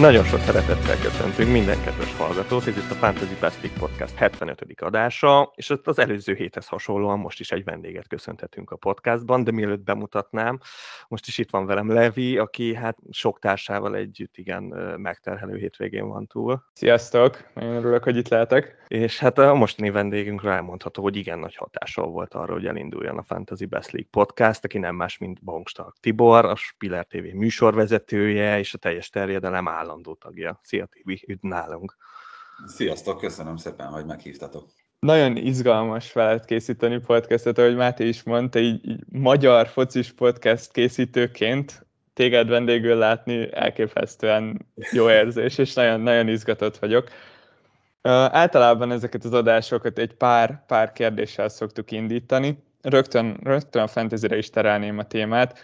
[0.00, 4.64] Nagyon sok szeretettel köszöntünk minden kedves hallgatót, ez itt a Fantasy Plastic Podcast 75.
[4.76, 9.84] adása, és az előző héthez hasonlóan most is egy vendéget köszönhetünk a podcastban, de mielőtt
[9.84, 10.60] bemutatnám,
[11.10, 14.62] most is itt van velem Levi, aki hát sok társával együtt igen
[15.00, 16.64] megterhelő hétvégén van túl.
[16.72, 18.84] Sziasztok, nagyon örülök, hogy itt lehetek.
[18.88, 23.22] És hát a mostani vendégünkről elmondható, hogy igen nagy hatással volt arra, hogy elinduljon a
[23.22, 28.74] Fantasy Best League Podcast, aki nem más, mint Bongstark Tibor, a Spiller TV műsorvezetője és
[28.74, 30.60] a teljes terjedelem állandó tagja.
[30.62, 31.96] Szia Tibi, üdv nálunk!
[32.66, 34.68] Sziasztok, köszönöm szépen, hogy meghívtatok.
[35.00, 41.86] Nagyon izgalmas veled készíteni podcastot, ahogy Máté is mondta, így, így magyar focis podcast készítőként
[42.14, 47.08] téged vendégül látni elképesztően jó érzés, és nagyon, nagyon izgatott vagyok.
[48.02, 52.62] Általában ezeket az adásokat egy pár, pár kérdéssel szoktuk indítani.
[52.82, 55.58] Rögtön, rögtön a fantasy is terelném a témát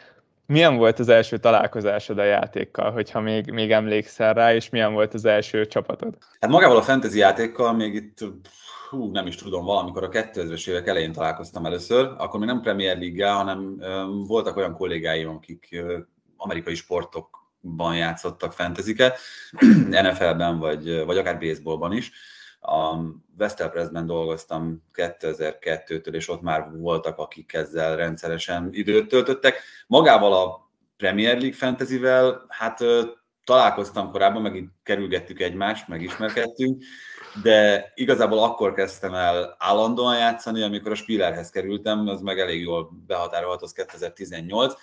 [0.46, 5.14] milyen volt az első találkozásod a játékkal, hogyha még, még emlékszel rá, és milyen volt
[5.14, 6.14] az első csapatod?
[6.40, 8.18] Hát magával a fantasy játékkal még itt,
[8.88, 12.98] hú, nem is tudom, valamikor a 2000-es évek elején találkoztam először, akkor még nem Premier
[12.98, 13.78] League, hanem
[14.26, 15.84] voltak olyan kollégáim, akik
[16.36, 19.18] amerikai sportokban játszottak fantasyket,
[20.02, 22.12] NFL-ben vagy, vagy akár baseballban is,
[22.60, 22.96] a
[23.36, 29.62] Vestel Pressben dolgoztam 2002-től, és ott már voltak, akik ezzel rendszeresen időt töltöttek.
[29.86, 32.84] Magával a Premier League Fantasy-vel, hát
[33.44, 36.82] találkoztam korábban, meg kerülgettük egymást, megismerkedtünk,
[37.42, 42.90] de igazából akkor kezdtem el állandóan játszani, amikor a Spillerhez kerültem, az meg elég jól
[43.06, 44.74] behatárolt, az 2018,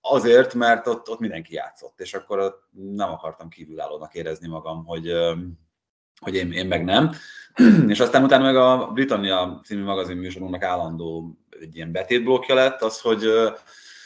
[0.00, 2.58] azért, mert ott, ott mindenki játszott, és akkor
[2.94, 5.12] nem akartam kívülállónak érezni magam, hogy
[6.20, 7.12] hogy én, én meg nem.
[7.88, 13.00] és aztán utána meg a Britannia című magazin műsorunknak állandó egy ilyen betétblokja lett, az,
[13.00, 13.24] hogy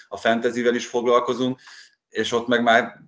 [0.08, 1.60] a fantasyvel is foglalkozunk,
[2.08, 3.00] és ott meg már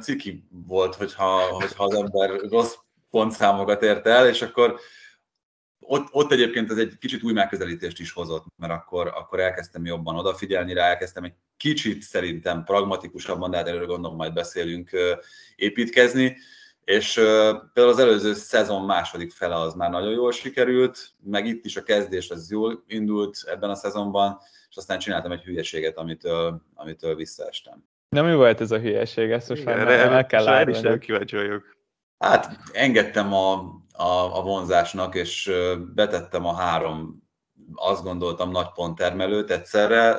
[0.00, 2.74] ciki volt, hogyha, hogyha az ember rossz
[3.14, 4.80] pontszámokat ért el, és akkor
[5.78, 10.16] ott, ott egyébként ez egy kicsit új megközelítést is hozott, mert akkor, akkor elkezdtem jobban
[10.16, 14.90] odafigyelni rá, elkezdtem egy kicsit szerintem pragmatikusabban, de hát erről gondolom majd beszélünk,
[15.56, 16.36] építkezni,
[16.84, 17.12] és
[17.72, 21.82] például az előző szezon második fele az már nagyon jól sikerült, meg itt is a
[21.82, 24.38] kezdés az jól indult ebben a szezonban,
[24.68, 27.84] és aztán csináltam egy hülyeséget, amitől, amitől visszaestem.
[28.08, 29.30] De mi volt ez a hülyeség?
[29.30, 30.72] Ezt most már el, el kell látni.
[30.72, 30.80] is
[32.24, 33.52] Hát engedtem a,
[33.92, 35.52] a, a vonzásnak, és
[35.94, 37.22] betettem a három
[37.74, 40.18] azt gondoltam nagy ponttermelőt egyszerre.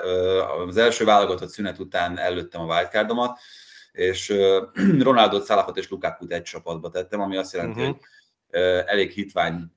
[0.68, 3.40] Az első válogatott szünet után előttem a wildcardomat,
[3.92, 4.34] és
[5.00, 7.96] Ronaldo, Salahot és Lukákut egy csapatba tettem, ami azt jelenti, uh-huh.
[7.96, 9.72] hogy elég hitvány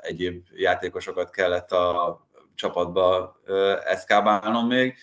[0.00, 2.20] egyéb játékosokat kellett a
[2.54, 3.36] csapatba
[3.84, 4.96] eszkábálnom még,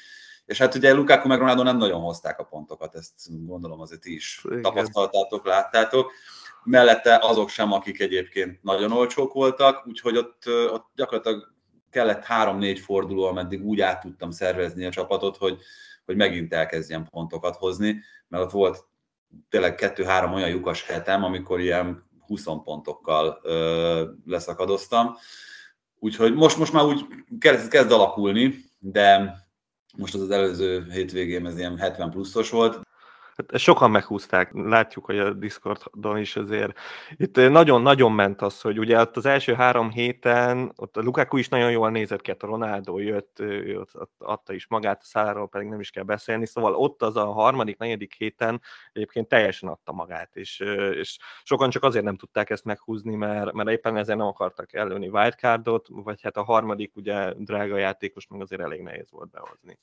[0.47, 4.13] és hát ugye Lukaku meg Ronaldo nem nagyon hozták a pontokat, ezt gondolom azért ti
[4.13, 4.62] is Igen.
[4.62, 6.12] tapasztaltátok, láttátok.
[6.63, 11.56] Mellette azok sem, akik egyébként nagyon olcsók voltak, úgyhogy ott, ott gyakorlatilag
[11.90, 15.58] kellett három-négy forduló, ameddig úgy át tudtam szervezni a csapatot, hogy,
[16.06, 18.85] hogy megint elkezdjem pontokat hozni mert ott volt
[19.50, 25.16] tényleg kettő-három olyan lyukas hetem, amikor ilyen 20 pontokkal ö, leszakadoztam.
[26.00, 27.06] Úgyhogy most, most már úgy
[27.40, 29.35] kezd, kezd alakulni, de
[29.97, 32.87] most az az előző hétvégém ez ilyen 70 pluszos volt,
[33.38, 36.80] Hát sokan meghúzták, látjuk, hogy a Discordon is azért
[37.16, 41.50] itt nagyon-nagyon ment az, hogy ugye ott az első három héten, ott a Lukaku is
[41.50, 43.44] nagyon jól nézett ki, hát a Ronaldo jött,
[43.94, 47.26] ott adta is magát, a száról pedig nem is kell beszélni, szóval ott az a
[47.26, 48.62] harmadik, negyedik héten
[48.94, 50.59] egyébként teljesen adta magát, és,
[50.94, 55.08] és sokan csak azért nem tudták ezt meghúzni, mert, mert éppen ezért nem akartak előni
[55.08, 59.79] wildcardot, vagy hát a harmadik ugye drága játékos meg azért elég nehéz volt behozni.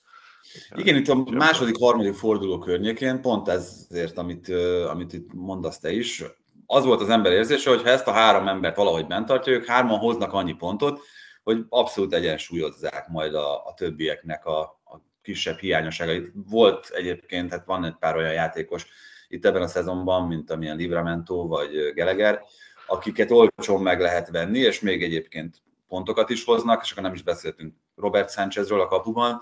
[0.75, 4.49] Igen, itt a második, harmadik forduló környékén, pont ezért, amit,
[4.88, 6.25] amit itt mondasz te is,
[6.67, 9.67] az volt az ember érzése, hogy ha ezt a három embert valahogy bent tartja, ők
[9.67, 11.00] hárman hoznak annyi pontot,
[11.43, 16.32] hogy abszolút egyensúlyozzák majd a, a többieknek a, a kisebb hiányosságait.
[16.35, 18.87] Volt egyébként, hát van egy pár olyan játékos
[19.29, 22.43] itt ebben a szezonban, mint amilyen Livramento vagy Geleger,
[22.87, 27.23] akiket olcsón meg lehet venni, és még egyébként pontokat is hoznak, és akkor nem is
[27.23, 29.40] beszéltünk Robert Sánchezről a kapuban,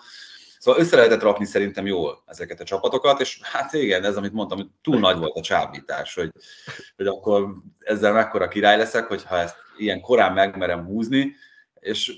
[0.62, 4.58] Szóval össze lehetett rakni szerintem jól ezeket a csapatokat, és hát igen, ez amit mondtam,
[4.58, 6.32] hogy túl nagy volt a csábítás, hogy,
[6.96, 11.34] hogy akkor ezzel mekkora király leszek, hogyha ezt ilyen korán megmerem húzni,
[11.80, 12.12] és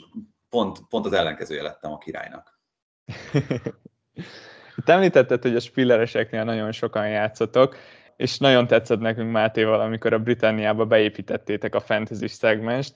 [0.49, 2.61] pont, pont az ellenkezője lettem a királynak.
[4.85, 7.76] Te említetted, hogy a spillereseknél nagyon sokan játszotok,
[8.17, 12.94] és nagyon tetszett nekünk Mátéval, amikor a Britanniába beépítettétek a fantasy szegmest.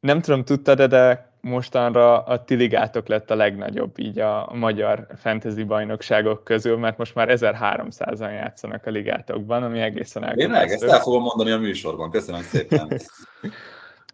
[0.00, 5.64] Nem tudom, tudtad de mostanra a ti ligátok lett a legnagyobb így a magyar fantasy
[5.64, 10.54] bajnokságok közül, mert most már 1300-an játszanak a ligátokban, ami egészen elképesztő.
[10.54, 12.88] Én meg ezt el fogom mondani a műsorban, köszönöm szépen.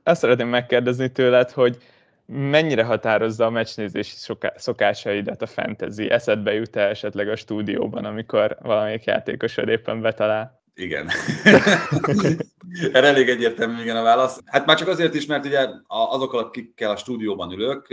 [0.02, 1.78] Azt szeretném megkérdezni tőled, hogy
[2.26, 4.16] mennyire határozza a meccsnézési
[4.56, 6.10] szokásaidat a fantasy?
[6.10, 10.59] Eszedbe jut -e esetleg a stúdióban, amikor valamelyik játékosod éppen betalál?
[10.74, 11.10] Igen.
[12.92, 14.40] Erre elég egyértelmű igen a válasz.
[14.44, 17.86] Hát már csak azért is, mert ugye azokkal, akikkel a stúdióban ülök,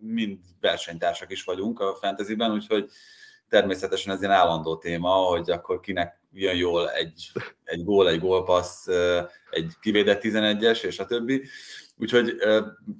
[0.00, 2.90] mind versenytársak is vagyunk a fantasyben, úgyhogy
[3.48, 7.32] természetesen ez egy állandó téma, hogy akkor kinek jön jól egy,
[7.64, 8.86] egy gól, egy gólpassz,
[9.50, 11.48] egy kivédett 11-es, és a többi.
[11.96, 12.36] Úgyhogy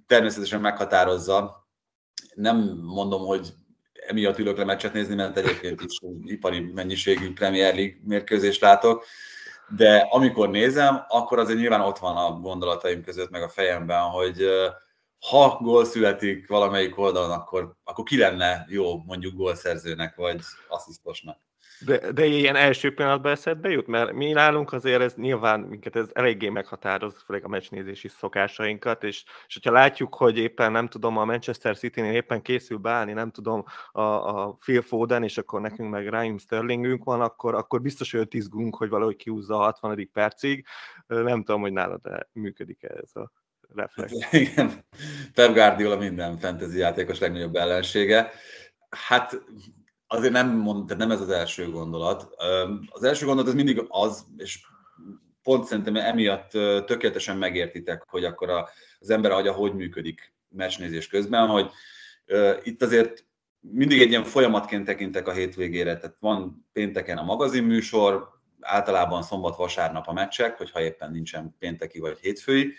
[0.06, 1.66] természetesen meghatározza.
[2.34, 3.54] Nem mondom, hogy
[4.06, 9.04] emiatt ülök le meccset nézni, mert egyébként is ipari mennyiségű Premier League mérkőzést látok,
[9.68, 14.48] de amikor nézem, akkor azért nyilván ott van a gondolataim között, meg a fejemben, hogy
[15.28, 21.45] ha gól születik valamelyik oldalon, akkor, akkor ki lenne jó mondjuk gólszerzőnek, vagy asszisztosnak.
[21.84, 23.86] De, de ilyen első pillanatban eszedbe jut?
[23.86, 29.24] Mert mi nálunk azért ez nyilván minket ez eléggé meghatároz, főleg a meccsnézési szokásainkat, és,
[29.46, 33.64] és hogyha látjuk, hogy éppen nem tudom, a Manchester City-nél éppen készül beállni, nem tudom,
[33.92, 38.34] a, a Phil Foden, és akkor nekünk meg Ryan Sterlingünk van, akkor, akkor biztos, hogy
[38.34, 40.10] izgulunk, hogy valahogy kiúzza a 60.
[40.12, 40.66] percig.
[41.06, 43.32] Nem tudom, hogy nálad de működik -e ez a
[43.74, 44.12] reflex.
[44.32, 44.84] Igen,
[45.34, 48.30] Pep Guardiola minden fantasy játékos legnagyobb ellensége.
[48.90, 49.40] Hát
[50.06, 52.28] azért nem, mond, tehát nem ez az első gondolat.
[52.88, 54.60] Az első gondolat az mindig az, és
[55.42, 56.50] pont szerintem emiatt
[56.86, 58.50] tökéletesen megértitek, hogy akkor
[58.98, 61.70] az ember agya hogy működik mesnézés közben, hogy
[62.62, 63.24] itt azért
[63.60, 68.28] mindig egy ilyen folyamatként tekintek a hétvégére, tehát van pénteken a magazinműsor,
[68.60, 72.74] általában szombat-vasárnap a meccsek, hogyha éppen nincsen pénteki vagy hétfői,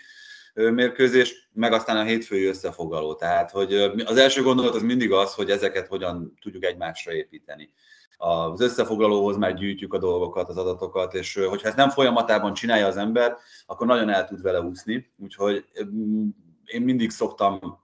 [0.58, 3.14] mérkőzés, meg aztán a hétfői összefoglaló.
[3.14, 3.74] Tehát, hogy
[4.04, 7.70] az első gondolat az mindig az, hogy ezeket hogyan tudjuk egymásra építeni.
[8.16, 12.96] Az összefoglalóhoz már gyűjtjük a dolgokat, az adatokat, és hogyha ezt nem folyamatában csinálja az
[12.96, 15.12] ember, akkor nagyon el tud vele úszni.
[15.18, 15.64] Úgyhogy
[16.64, 17.78] én mindig szoktam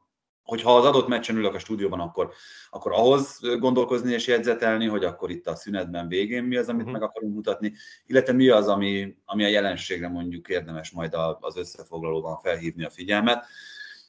[0.44, 2.32] hogyha az adott meccsen ülök a stúdióban, akkor,
[2.70, 7.00] akkor ahhoz gondolkozni és jegyzetelni, hogy akkor itt a szünetben végén mi az, amit uh-huh.
[7.00, 7.72] meg akarunk mutatni,
[8.06, 13.46] illetve mi az, ami, ami a jelenségre mondjuk érdemes majd az összefoglalóban felhívni a figyelmet.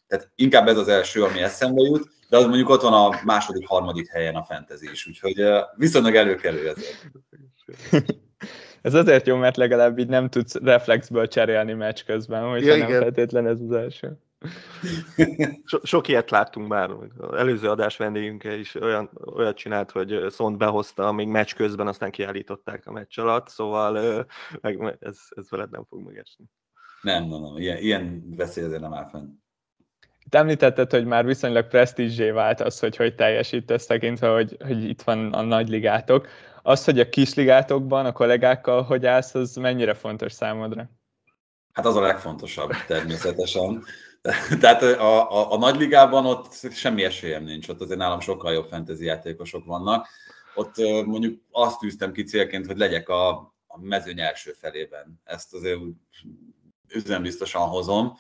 [0.07, 3.67] Tehát inkább ez az első, ami eszembe jut, de az mondjuk ott van a második,
[3.67, 5.43] harmadik helyen a fantasy is, úgyhogy
[5.75, 7.11] viszonylag előkelő ezért.
[8.81, 12.87] Ez azért jó, mert legalább így nem tudsz reflexből cserélni meccs közben, hogy ja, nem
[12.87, 14.17] feltétlen ez az első.
[15.65, 16.89] So, sok ilyet láttunk már.
[17.17, 22.11] Az előző adás vendégünkkel is olyan, olyat csinált, hogy Szont behozta, még meccs közben, aztán
[22.11, 24.25] kiállították a meccs alatt, szóval
[24.61, 26.45] meg, ez, ez veled nem fog megesni.
[27.01, 27.57] Nem, nem, nem.
[27.57, 29.43] Ilyen, ilyen veszély azért nem áll fenn.
[30.25, 35.01] Itt említetted, hogy már viszonylag presztízsé vált az, hogy hogy teljesítesz tekintve, hogy, hogy itt
[35.01, 36.27] van a nagy ligátok.
[36.61, 40.89] Az, hogy a kis ligátokban a kollégákkal hogy állsz, az mennyire fontos számodra?
[41.73, 43.83] Hát az a legfontosabb természetesen.
[44.59, 49.05] Tehát a, a, a nagyligában ott semmi esélyem nincs, ott azért nálam sokkal jobb fantasy
[49.05, 50.07] játékosok vannak.
[50.55, 53.29] Ott mondjuk azt tűztem ki célként, hogy legyek a,
[53.67, 55.21] a mezőny első felében.
[55.23, 55.79] Ezt azért
[56.87, 58.17] üzembiztosan hozom,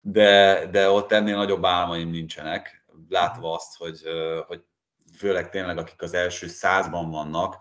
[0.00, 4.02] de, de ott ennél nagyobb álmaim nincsenek, látva azt, hogy,
[4.46, 4.62] hogy
[5.16, 7.56] főleg tényleg akik az első százban vannak,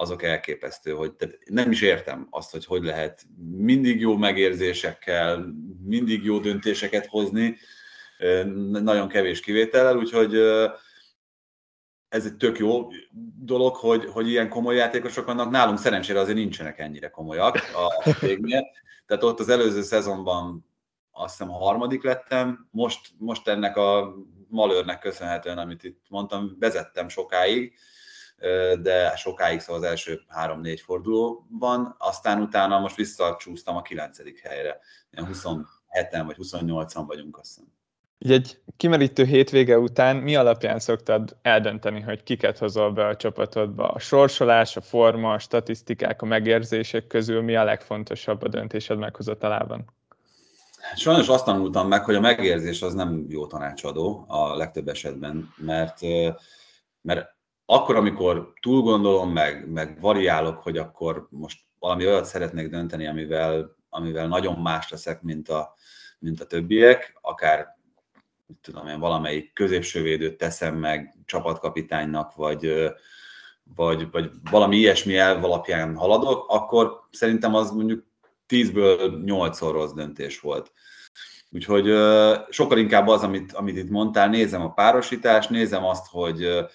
[0.00, 3.26] azok elképesztő, hogy tehát nem is értem azt, hogy hogy lehet
[3.56, 5.54] mindig jó megérzésekkel,
[5.84, 7.56] mindig jó döntéseket hozni,
[8.70, 10.34] nagyon kevés kivétellel, úgyhogy
[12.08, 12.88] ez egy tök jó
[13.44, 15.50] dolog, hogy, hogy ilyen komoly játékosok vannak.
[15.50, 18.70] Nálunk szerencsére azért nincsenek ennyire komolyak a végnél.
[19.06, 20.66] Tehát ott az előző szezonban
[21.10, 24.14] azt hiszem a harmadik lettem, most, most ennek a
[24.48, 27.74] malőrnek köszönhetően, amit itt mondtam, vezettem sokáig,
[28.80, 34.78] de sokáig szóval az első három-négy fordulóban, aztán utána most visszacsúsztam a kilencedik helyre.
[35.16, 37.72] 27-en vagy 28-an vagyunk, azt hiszem.
[38.18, 43.88] Így egy kimerítő hétvége után mi alapján szoktad eldönteni, hogy kiket hozol be a csapatodba?
[43.88, 49.84] A sorsolás, a forma, a statisztikák, a megérzések közül mi a legfontosabb a döntésed meghozatalában?
[50.94, 56.00] Sajnos azt tanultam meg, hogy a megérzés az nem jó tanácsadó a legtöbb esetben, mert,
[57.00, 57.34] mert
[57.72, 63.76] akkor, amikor túl gondolom meg, meg variálok, hogy akkor most valami olyat szeretnék dönteni, amivel,
[63.88, 65.74] amivel nagyon más leszek, mint a,
[66.18, 67.78] mint a többiek, akár
[68.60, 72.90] tudom én, valamelyik középsővédőt teszem meg csapatkapitánynak, vagy,
[73.74, 78.04] vagy, vagy valami ilyesmi elv alapján haladok, akkor szerintem az mondjuk
[78.48, 80.72] 10-ből 8 rossz döntés volt.
[81.50, 81.84] Úgyhogy
[82.48, 86.68] sokkal inkább az, amit, amit itt mondtál, nézem a párosítást, nézem azt, hogy,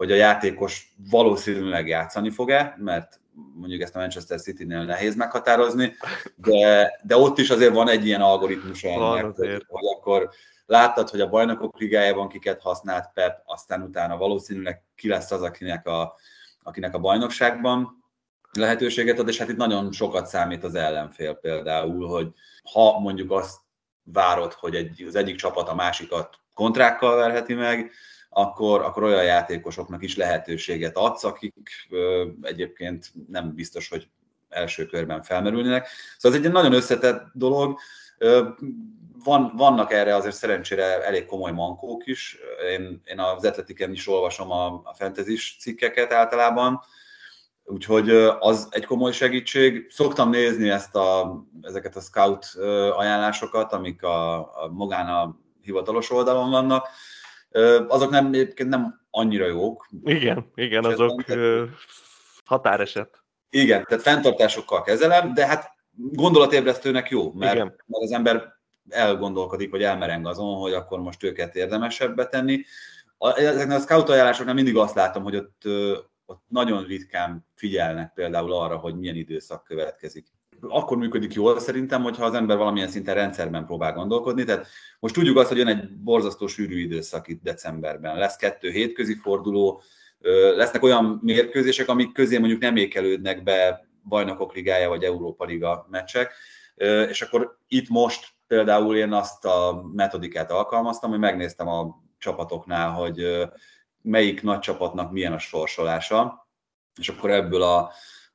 [0.00, 3.20] hogy a játékos valószínűleg játszani fog-e, mert
[3.54, 5.96] mondjuk ezt a Manchester City-nél nehéz meghatározni,
[6.36, 10.30] de, de ott is azért van egy ilyen algoritmus ennek, hogy, hogy akkor
[10.66, 15.86] láttad, hogy a bajnokok ligájában kiket használt Pep, aztán utána valószínűleg ki lesz az, akinek
[15.86, 16.14] a,
[16.62, 18.04] akinek a bajnokságban
[18.52, 22.28] lehetőséget ad, és hát itt nagyon sokat számít az ellenfél például, hogy
[22.72, 23.56] ha mondjuk azt
[24.02, 27.92] várod, hogy egy, az egyik csapat a másikat kontrákkal verheti meg,
[28.30, 34.08] akkor, akkor olyan játékosoknak is lehetőséget adsz, akik ö, egyébként nem biztos, hogy
[34.48, 35.88] első körben felmerülnének.
[36.18, 37.78] Szóval ez egy nagyon összetett dolog.
[38.18, 38.48] Ö,
[39.24, 42.38] van, vannak erre azért szerencsére elég komoly mankók is.
[42.70, 46.80] Én, én az Atletiken is olvasom a, a fantasy cikkeket általában,
[47.64, 49.86] úgyhogy az egy komoly segítség.
[49.90, 52.46] Szoktam nézni ezt a, ezeket a scout
[52.96, 56.88] ajánlásokat, amik a, a magán a hivatalos oldalon vannak.
[57.88, 59.88] Azok nem, nem annyira jók.
[60.04, 61.24] Igen, igen, azok
[62.44, 63.22] határeset.
[63.50, 67.66] Igen, tehát fenntartásokkal kezelem, de hát gondolatébresztőnek jó, mert, igen.
[67.66, 68.52] mert az ember
[68.88, 72.64] elgondolkodik, vagy elmereng azon, hogy akkor most őket érdemesebb betenni.
[73.18, 75.62] Ezeknek a scout ajánlásoknál mindig azt látom, hogy ott,
[76.26, 80.26] ott nagyon ritkán figyelnek például arra, hogy milyen időszak következik.
[80.60, 84.44] Akkor működik jól szerintem, hogyha az ember valamilyen szinten rendszerben próbál gondolkodni.
[84.44, 84.66] Tehát
[85.00, 88.16] most tudjuk azt, hogy jön egy borzasztó sűrű időszak itt decemberben.
[88.16, 89.82] Lesz kettő hétközi forduló,
[90.56, 96.32] lesznek olyan mérkőzések, amik közé mondjuk nem ékelődnek be bajnokok ligája vagy Európa liga meccsek,
[97.08, 103.48] és akkor itt most például én azt a metodikát alkalmaztam, hogy megnéztem a csapatoknál, hogy
[104.02, 106.48] melyik nagy csapatnak milyen a sorsolása,
[106.98, 107.90] és akkor ebből a,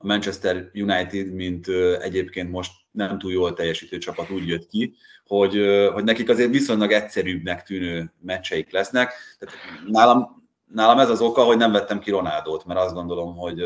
[0.05, 1.67] Manchester United, mint
[2.01, 4.95] egyébként most nem túl jól teljesítő csapat úgy jött ki,
[5.25, 5.53] hogy,
[5.93, 9.13] hogy nekik azért viszonylag egyszerűbbnek tűnő meccseik lesznek.
[9.39, 9.55] Tehát
[9.88, 13.63] nálam, nálam ez az oka, hogy nem vettem ki Ronaldót, mert azt gondolom, hogy,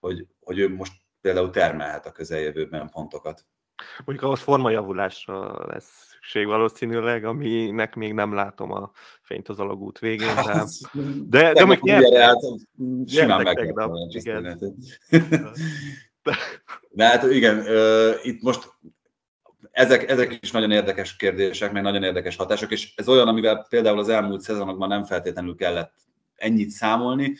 [0.00, 3.44] hogy, hogy ő most például termelhet a közeljövőben pontokat.
[4.04, 8.90] Mondjuk ahhoz formajavulásra lesz szükség valószínűleg, aminek még nem látom a
[9.22, 10.34] fényt az alagút végén.
[10.34, 10.64] De,
[11.28, 12.36] de, de mondjuk nyertek.
[13.06, 13.74] Simán meg
[14.10, 14.58] igen.
[16.90, 17.64] De hát igen,
[18.22, 18.72] itt most
[19.70, 23.98] ezek, ezek is nagyon érdekes kérdések, meg nagyon érdekes hatások, és ez olyan, amivel például
[23.98, 25.92] az elmúlt szezonokban nem feltétlenül kellett
[26.36, 27.36] ennyit számolni,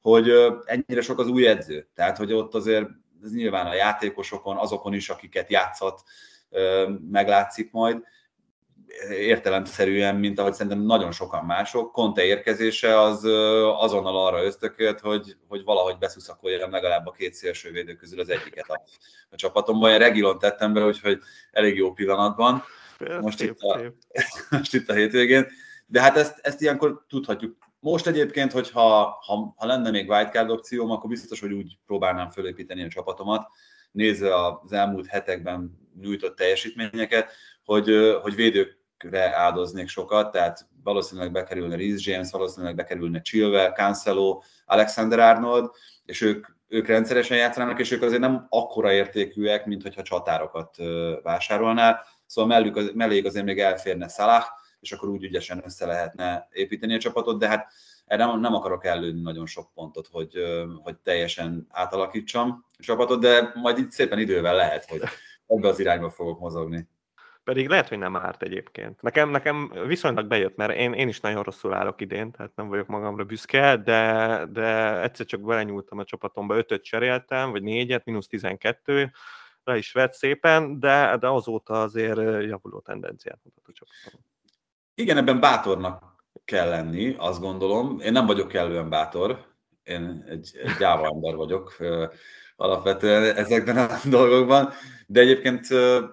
[0.00, 0.30] hogy
[0.64, 1.88] ennyire sok az új edző.
[1.94, 2.88] Tehát, hogy ott azért
[3.22, 6.02] ez nyilván a játékosokon, azokon is, akiket játszhat,
[7.10, 8.02] meglátszik majd
[9.10, 11.92] értelemszerűen, mint ahogy szerintem nagyon sokan mások.
[11.92, 13.24] Conte érkezése az
[13.78, 18.82] azonnal arra ösztökélt, hogy, hogy valahogy beszuszakoljam legalább a két szélsővédő közül az egyiket a,
[19.30, 19.90] a csapatomban.
[19.90, 21.18] Én Regilon tettem be, úgyhogy
[21.50, 22.62] elég jó pillanatban.
[23.20, 23.80] Most itt, a,
[24.56, 25.46] most itt a hétvégén.
[25.86, 27.56] De hát ezt, ezt ilyenkor tudhatjuk.
[27.80, 28.80] Most egyébként, hogyha
[29.26, 33.48] ha, ha lenne még wildcard opcióm, akkor biztos, hogy úgy próbálnám fölépíteni a csapatomat,
[33.92, 37.32] nézve az elmúlt hetekben nyújtott teljesítményeket,
[37.64, 38.34] hogy, hogy
[39.02, 45.70] védőkre áldoznék sokat, tehát valószínűleg bekerülne Reece James, valószínűleg bekerülne Chilwell, Cancelo, Alexander Arnold,
[46.04, 50.76] és ők, ők rendszeresen játszanának, és ők azért nem akkora értékűek, mint hogyha csatárokat
[51.22, 54.44] vásárolnál, szóval mellük, melléjük azért még elférne Salah,
[54.80, 57.72] és akkor úgy ügyesen össze lehetne építeni a csapatot, de hát
[58.06, 60.32] erre nem, nem akarok előni nagyon sok pontot, hogy,
[60.82, 65.00] hogy teljesen átalakítsam a csapatot, de majd itt szépen idővel lehet, hogy
[65.46, 66.88] ebbe az irányba fogok mozogni.
[67.48, 69.02] Pedig lehet, hogy nem árt egyébként.
[69.02, 72.86] Nekem, nekem viszonylag bejött, mert én, én is nagyon rosszul állok idén, tehát nem vagyok
[72.86, 79.12] magamra büszke, de, de egyszer csak belenyúltam a csapatomba, ötöt cseréltem, vagy négyet, mínusz 12,
[79.64, 84.20] le is vett szépen, de, de azóta azért javuló tendenciát mutat a csapatom.
[84.94, 86.02] Igen, ebben bátornak
[86.44, 88.00] kell lenni, azt gondolom.
[88.00, 89.46] Én nem vagyok kellően bátor,
[89.82, 91.76] én egy, egy gyáva ember vagyok
[92.58, 94.72] alapvetően ezekben a dolgokban,
[95.06, 95.66] de egyébként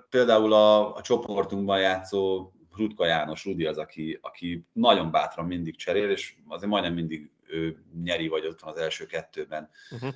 [0.09, 6.09] például a, a csoportunkban játszó Rutka János, Rudi az, aki, aki nagyon bátran mindig cserél,
[6.09, 10.13] és azért majdnem mindig ő nyeri, vagy ott van az első kettőben uh-huh.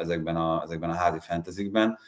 [0.00, 1.98] ezekben, a, ezekben a házi fentezikben.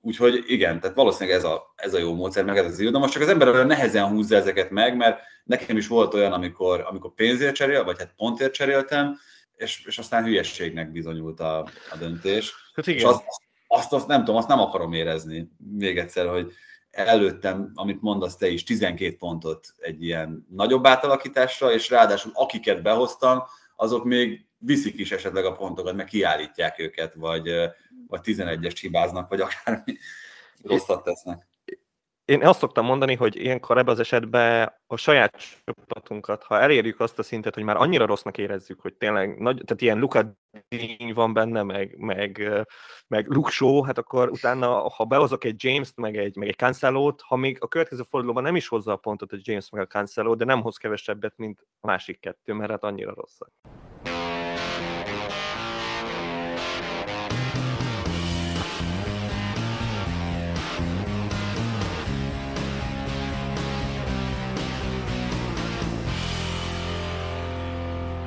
[0.00, 2.90] Úgyhogy igen, tehát valószínűleg ez a, ez a jó módszer, meg ez az jó.
[2.90, 6.32] De most csak az ember olyan nehezen húzza ezeket meg, mert nekem is volt olyan,
[6.32, 9.18] amikor, amikor pénzért cserél, vagy hát pontért cseréltem,
[9.60, 11.58] és, és aztán hülyességnek bizonyult a,
[11.90, 12.54] a döntés.
[12.86, 13.08] Hát igen.
[13.08, 13.24] És azt,
[13.66, 16.52] azt, azt, nem tudom, azt nem akarom érezni még egyszer, hogy
[16.90, 23.42] előttem, amit mondasz te is, 12 pontot egy ilyen nagyobb átalakításra, és ráadásul akiket behoztam,
[23.76, 27.48] azok még viszik is esetleg a pontokat, meg kiállítják őket, vagy,
[28.06, 29.98] vagy 11-es hibáznak, vagy akármi
[30.62, 31.49] rosszat tesznek.
[32.30, 37.18] Én azt szoktam mondani, hogy ilyenkor ebben az esetben a saját csapatunkat, ha elérjük azt
[37.18, 40.38] a szintet, hogy már annyira rossznak érezzük, hogy tényleg nagy, tehát ilyen Luka
[41.14, 42.50] van benne, meg, meg,
[43.06, 47.20] meg Luke Shaw, hát akkor utána, ha behozok egy James-t, meg egy, meg egy Cancelo-t,
[47.20, 50.34] ha még a következő fordulóban nem is hozza a pontot a James meg a Cancelo,
[50.34, 53.50] de nem hoz kevesebbet, mint a másik kettő, mert hát annyira rosszak.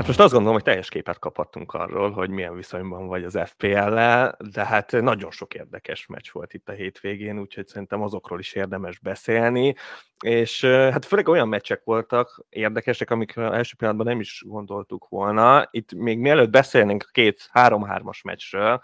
[0.03, 4.37] Hát most azt gondolom, hogy teljes képet kaphattunk arról, hogy milyen viszonyban vagy az FPL-lel,
[4.53, 8.99] de hát nagyon sok érdekes meccs volt itt a hétvégén, úgyhogy szerintem azokról is érdemes
[8.99, 9.75] beszélni,
[10.23, 15.67] és hát főleg olyan meccsek voltak érdekesek, amikről első pillanatban nem is gondoltuk volna.
[15.71, 18.81] Itt még mielőtt beszélnénk a két három-hármas meccsről,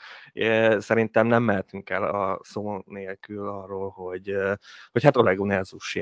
[0.77, 4.35] szerintem nem mehetünk el a szó nélkül arról, hogy,
[4.91, 5.95] hogy hát Oleg Unelzus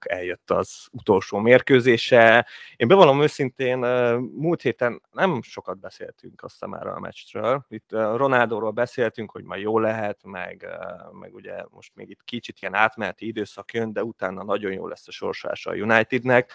[0.00, 2.46] eljött az utolsó mérkőzése.
[2.76, 3.78] Én bevallom őszintén,
[4.18, 7.64] múlt héten nem sokat beszéltünk azt hiszem erről a meccsről.
[7.68, 10.66] Itt Ronaldóról beszéltünk, hogy majd jó lehet, meg,
[11.12, 15.08] meg ugye most még itt kicsit ilyen átmeneti időszak jön, de utána nagyon jó lesz
[15.08, 16.52] a sorsása a Unitednek.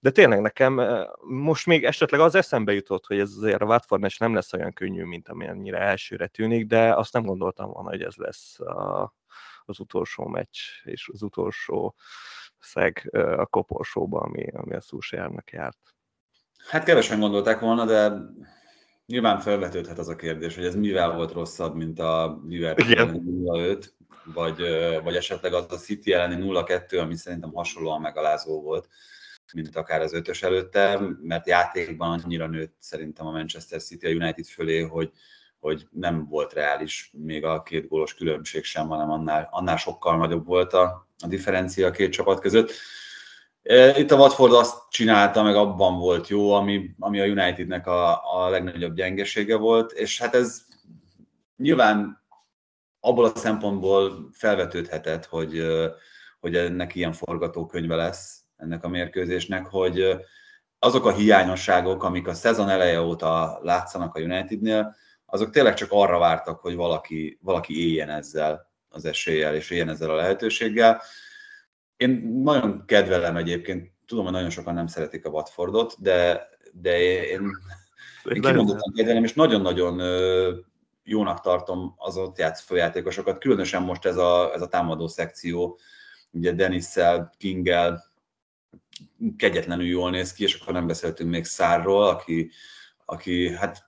[0.00, 0.80] De tényleg nekem
[1.20, 4.72] most még esetleg az eszembe jutott, hogy ez azért a Watford meccs nem lesz olyan
[4.72, 9.14] könnyű, mint amennyire elsőre tűnik, de azt nem gondoltam volna, hogy ez lesz a,
[9.64, 11.94] az utolsó meccs, és az utolsó
[12.58, 15.97] szeg a koporsóba, ami, ami a Szúsjárnak járt.
[16.66, 18.12] Hát kevesen gondolták volna, de
[19.06, 23.94] nyilván felvetődhet az a kérdés, hogy ez mivel volt rosszabb, mint a Liverpool 5
[24.34, 24.56] vagy,
[25.02, 28.88] vagy esetleg az a City elleni 0-2, ami szerintem hasonlóan megalázó volt,
[29.54, 34.46] mint akár az ötös előtte, mert játékban annyira nőtt szerintem a Manchester City a United
[34.46, 35.10] fölé, hogy,
[35.58, 40.46] hogy nem volt reális még a két gólos különbség sem, hanem annál, annál sokkal nagyobb
[40.46, 42.72] volt a, a differencia a két csapat között.
[43.96, 48.48] Itt a Watford azt csinálta, meg abban volt jó, ami, ami a Unitednek a, a
[48.48, 50.64] legnagyobb gyengesége volt, és hát ez
[51.56, 52.22] nyilván
[53.00, 55.62] abból a szempontból felvetődhetett, hogy,
[56.40, 60.16] hogy ennek ilyen forgatókönyve lesz, ennek a mérkőzésnek, hogy
[60.78, 66.18] azok a hiányosságok, amik a szezon eleje óta látszanak a Unitednél, azok tényleg csak arra
[66.18, 71.02] vártak, hogy valaki, valaki éljen ezzel az eséllyel, és éljen ezzel a lehetőséggel.
[71.98, 77.40] Én nagyon kedvelem egyébként, tudom, hogy nagyon sokan nem szeretik a Watfordot, de, de én,
[78.24, 80.00] én kimondottan kedvelem, és nagyon-nagyon
[81.04, 85.78] jónak tartom az ott játszó játékosokat, különösen most ez a, ez a támadó szekció,
[86.30, 88.04] ugye Denissel, Kinggel
[89.36, 92.50] kegyetlenül jól néz ki, és akkor nem beszéltünk még Szárról, aki,
[93.04, 93.87] aki hát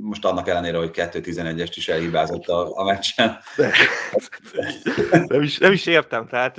[0.00, 3.38] most annak ellenére, hogy 2-11-est is elhibázott a, a meccsen.
[5.26, 6.58] nem, is, nem is értem, tehát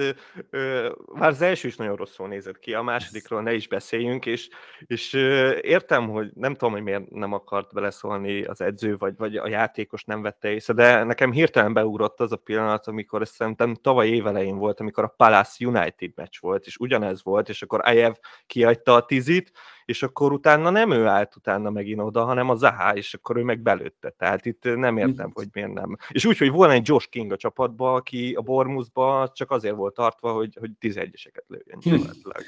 [0.49, 4.49] ö, már az első is nagyon rosszul nézett ki, a másodikról ne is beszéljünk, és,
[4.79, 9.35] és ö, értem, hogy nem tudom, hogy miért nem akart beleszólni az edző, vagy, vagy
[9.35, 13.75] a játékos nem vette észre, de nekem hirtelen beugrott az a pillanat, amikor ezt szerintem
[13.75, 18.13] tavaly évelején volt, amikor a Palace United meccs volt, és ugyanez volt, és akkor Ajev
[18.45, 19.51] kiadta a tizit,
[19.85, 23.43] és akkor utána nem ő állt utána megint oda, hanem a Zaha, és akkor ő
[23.43, 24.09] meg belőtte.
[24.09, 25.97] Tehát itt nem értem, hogy miért nem.
[26.09, 29.93] És úgy, hogy volna egy Josh King a csapatba, aki a Bormusba csak azért volt
[29.93, 32.43] tartva, hogy, hogy 11-eseket lőjön gyakorlatilag.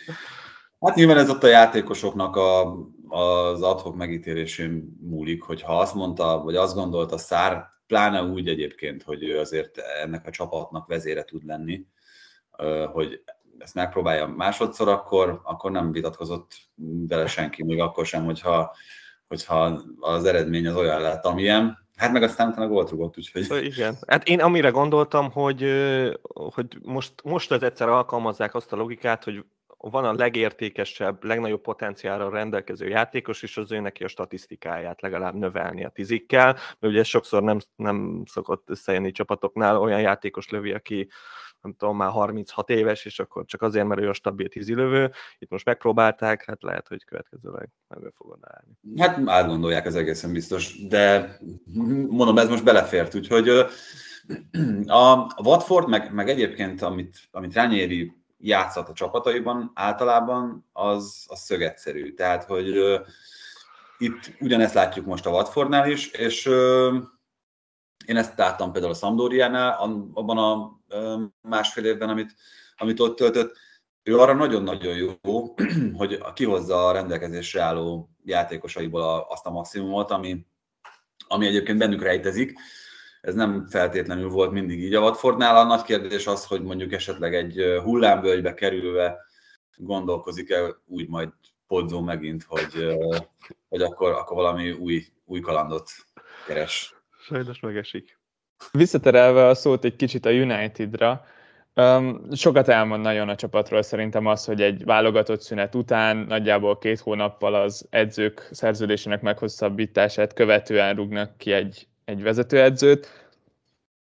[0.79, 6.41] Hát nyilván ez ott a játékosoknak a, az adhok megítélésén múlik, hogy ha azt mondta,
[6.43, 11.45] vagy azt gondolta Szár, pláne úgy egyébként, hogy ő azért ennek a csapatnak vezére tud
[11.45, 11.85] lenni,
[12.91, 13.23] hogy
[13.57, 16.51] ezt megpróbálja másodszor, akkor, akkor nem vitatkozott
[17.07, 18.75] vele senki, még akkor sem, hogyha,
[19.27, 21.85] hogyha az eredmény az olyan lett, amilyen.
[21.95, 23.65] Hát meg aztán utána gólt rugott, úgyhogy...
[23.65, 23.97] Igen.
[24.07, 25.65] Hát én amire gondoltam, hogy,
[26.33, 29.45] hogy most, most az egyszer alkalmazzák azt a logikát, hogy
[29.77, 35.85] van a legértékesebb, legnagyobb potenciálra rendelkező játékos, és az ő neki a statisztikáját legalább növelni
[35.85, 41.09] a tizikkel, mert ugye sokszor nem, nem szokott összejönni csapatoknál, olyan játékos lövi, aki
[41.67, 45.11] nem tudom, már 36 éves, és akkor csak azért, mert ő a stabil tízilövő.
[45.39, 49.01] Itt most megpróbálták, hát lehet, hogy következőleg meg fogod állni.
[49.01, 51.37] Hát átgondolják az egészen biztos, de
[52.09, 53.49] mondom, ez most belefért, úgyhogy
[54.85, 62.13] a Watford, meg, meg egyébként, amit, amit Rányéri játszott a csapataiban általában, az, az szögetszerű.
[62.13, 62.75] Tehát, hogy
[63.97, 66.95] itt ugyanezt látjuk most a Watfordnál is, és uh,
[68.05, 69.77] én ezt láttam például a Sampdoriánál,
[70.13, 70.76] abban a
[71.41, 72.35] másfél évben, amit,
[72.77, 73.57] amit ott töltött.
[74.03, 75.55] Ő arra nagyon-nagyon jó,
[75.99, 80.45] hogy kihozza a rendelkezésre álló játékosaiból azt a maximumot, ami,
[81.27, 82.59] ami egyébként bennük rejtezik.
[83.21, 85.57] ez nem feltétlenül volt mindig így a Watfordnál.
[85.57, 89.17] A nagy kérdés az, hogy mondjuk esetleg egy hullámvölgybe kerülve
[89.77, 91.29] gondolkozik-e úgy majd
[91.67, 92.97] Podzó megint, hogy,
[93.69, 95.89] hogy akkor, akkor valami új, új kalandot
[96.45, 96.95] keres.
[97.19, 98.16] Sajnos megesik.
[98.71, 101.25] Visszaterelve a szót egy kicsit a Unitedra,
[101.77, 106.99] Um, sokat elmond nagyon a csapatról szerintem az, hogy egy válogatott szünet után nagyjából két
[106.99, 113.29] hónappal az edzők szerződésének meghosszabbítását követően rúgnak ki egy, egy vezetőedzőt.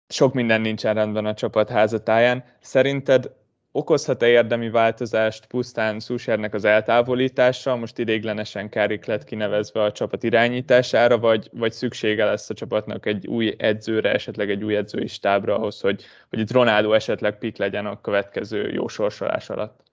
[0.07, 2.43] Sok minden nincsen rendben a csapat házatáján.
[2.59, 3.31] Szerinted
[3.75, 11.17] okozhat-e érdemi változást pusztán Sushernek az eltávolítása, most idéglenesen Kárik lett kinevezve a csapat irányítására,
[11.19, 15.81] vagy, vagy szüksége lesz a csapatnak egy új edzőre, esetleg egy új edzői stábra ahhoz,
[15.81, 19.83] hogy, hogy itt Ronaldo esetleg pik legyen a következő jó sorsolás alatt?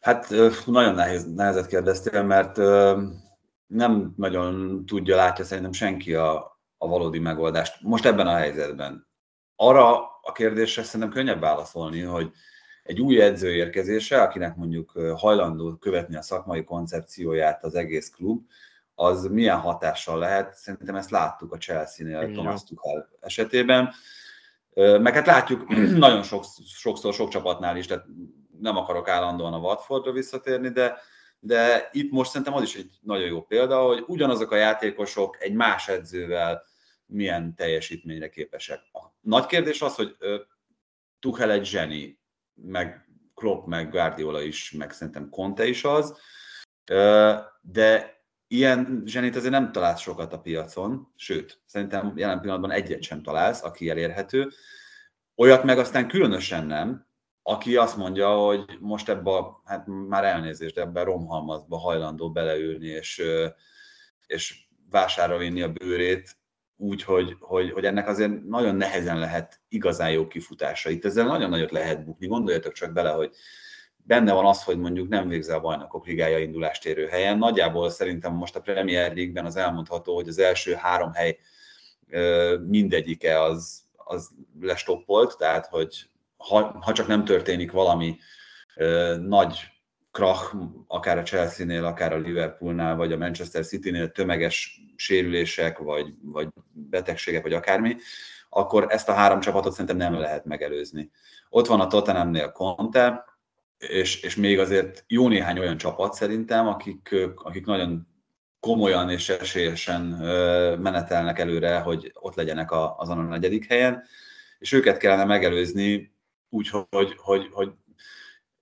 [0.00, 0.28] Hát
[0.66, 2.56] nagyon nehéz, nehezet kérdeztél, mert
[3.66, 9.06] nem nagyon tudja, látja szerintem senki a, a valódi megoldást most ebben a helyzetben.
[9.56, 12.30] Arra a kérdésre szerintem könnyebb válaszolni, hogy
[12.86, 18.46] egy új edző érkezése, akinek mondjuk hajlandó követni a szakmai koncepcióját az egész klub,
[18.94, 20.54] az milyen hatással lehet.
[20.54, 23.92] Szerintem ezt láttuk a Chelsea-nél Thomas Tuchel esetében.
[24.74, 25.68] Meg hát látjuk
[26.06, 28.04] nagyon sok, sokszor sok csapatnál is, tehát
[28.60, 30.98] nem akarok állandóan a Watfordra visszatérni, de,
[31.38, 35.52] de itt most szerintem az is egy nagyon jó példa, hogy ugyanazok a játékosok egy
[35.52, 36.62] más edzővel
[37.06, 38.80] milyen teljesítményre képesek.
[38.92, 40.16] A nagy kérdés az, hogy
[41.20, 42.18] Tuchel egy zseni,
[42.62, 46.18] meg Klopp, meg Guardiola is, meg szerintem Conte is az,
[47.60, 53.22] de ilyen zsenit azért nem találsz sokat a piacon, sőt, szerintem jelen pillanatban egyet sem
[53.22, 54.50] találsz, aki elérhető.
[55.34, 57.06] Olyat meg aztán különösen nem,
[57.42, 62.86] aki azt mondja, hogy most ebbe a, hát már elnézést, ebbe a romhalmazba hajlandó beleülni,
[62.86, 63.22] és,
[64.26, 66.36] és vásárra vinni a bőrét,
[66.76, 70.90] úgy, hogy, hogy, hogy ennek azért nagyon nehezen lehet igazán jó kifutása.
[70.90, 72.26] Itt ezzel nagyon nagyot lehet bukni.
[72.26, 73.30] Gondoljatok csak bele, hogy
[73.96, 77.38] benne van az, hogy mondjuk nem végzel a bajnokok ligája indulást érő helyen.
[77.38, 81.38] Nagyjából szerintem most a Premier League-ben az elmondható, hogy az első három hely
[82.66, 88.16] mindegyike az, az lestoppolt, tehát hogy ha, ha csak nem történik valami
[89.20, 89.75] nagy
[90.16, 90.54] krach,
[90.86, 97.42] akár a Chelsea-nél, akár a Liverpoolnál, vagy a Manchester City-nél tömeges sérülések, vagy, vagy betegségek,
[97.42, 97.96] vagy akármi,
[98.48, 101.10] akkor ezt a három csapatot szerintem nem lehet megelőzni.
[101.48, 103.24] Ott van a Tottenhamnél Conte,
[103.78, 108.08] és, és még azért jó néhány olyan csapat szerintem, akik, akik nagyon
[108.60, 110.02] komolyan és esélyesen
[110.80, 114.02] menetelnek előre, hogy ott legyenek azon a negyedik helyen,
[114.58, 116.14] és őket kellene megelőzni
[116.48, 117.72] úgy, hogy, hogy, hogy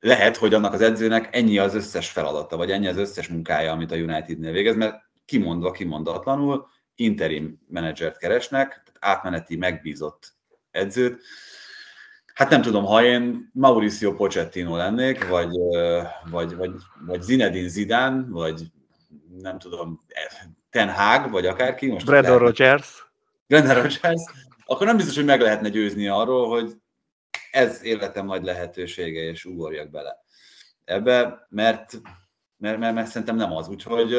[0.05, 3.93] lehet, hogy annak az edzőnek ennyi az összes feladata, vagy ennyi az összes munkája, amit
[3.93, 10.35] a Unitednél végez, mert kimondva, kimondatlanul interim menedzsert keresnek, átmeneti megbízott
[10.71, 11.23] edzőt.
[12.35, 15.51] Hát nem tudom, ha én Mauricio Pochettino lennék, vagy,
[16.31, 16.73] vagy, vagy,
[17.07, 18.63] vagy Zinedine Zidane, vagy
[19.41, 20.01] nem tudom,
[20.71, 21.87] Ten Hag, vagy akárki.
[21.87, 23.13] Most Brendan Rodgers.
[23.47, 24.23] Brendan Rodgers.
[24.65, 26.73] Akkor nem biztos, hogy meg lehetne győzni arról, hogy
[27.55, 30.23] ez életem nagy lehetősége, és ugorjak bele
[30.85, 32.01] ebbe, mert,
[32.57, 33.69] mert, mert, mert szerintem nem az.
[33.69, 34.17] Úgyhogy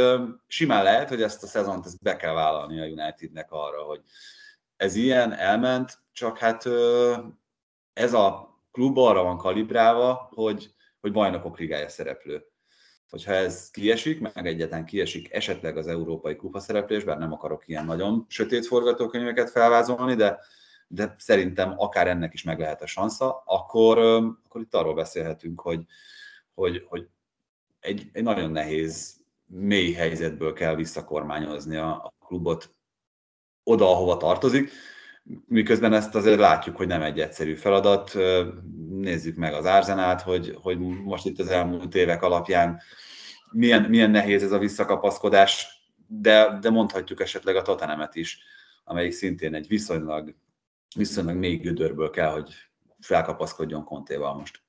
[0.48, 4.02] simán lehet, hogy ezt a szezont ezt be kell vállalni a Unitednek arra, hogy
[4.78, 6.66] ez ilyen, elment, csak hát
[7.94, 12.46] ez a klub arra van kalibrálva, hogy, hogy bajnokok ligája szereplő.
[13.10, 17.86] Hogyha ez kiesik, meg egyetlen kiesik esetleg az európai kupa szereplés, bár nem akarok ilyen
[17.86, 20.40] nagyon sötét forgatókönyveket felvázolni, de
[20.88, 23.98] de szerintem akár ennek is meg lehet a sansza, akkor,
[24.46, 25.86] akkor itt arról beszélhetünk, hogy,
[26.54, 27.08] hogy, hogy
[27.80, 32.70] egy, egy nagyon nehéz, mély helyzetből kell visszakormányozni a, a klubot
[33.64, 34.72] oda, ahova tartozik,
[35.48, 38.18] miközben ezt azért látjuk, hogy nem egy egyszerű feladat.
[38.90, 42.82] Nézzük meg az árzenát, hogy, hogy most itt az elmúlt évek alapján
[43.52, 45.68] milyen, milyen nehéz ez a visszakapaszkodás,
[46.08, 48.40] de, de mondhatjuk esetleg a Tottenhamet is,
[48.84, 50.36] amelyik szintén egy viszonylag
[50.96, 52.54] viszonylag még gödörből kell, hogy
[53.00, 54.64] felkapaszkodjon Kontéval most.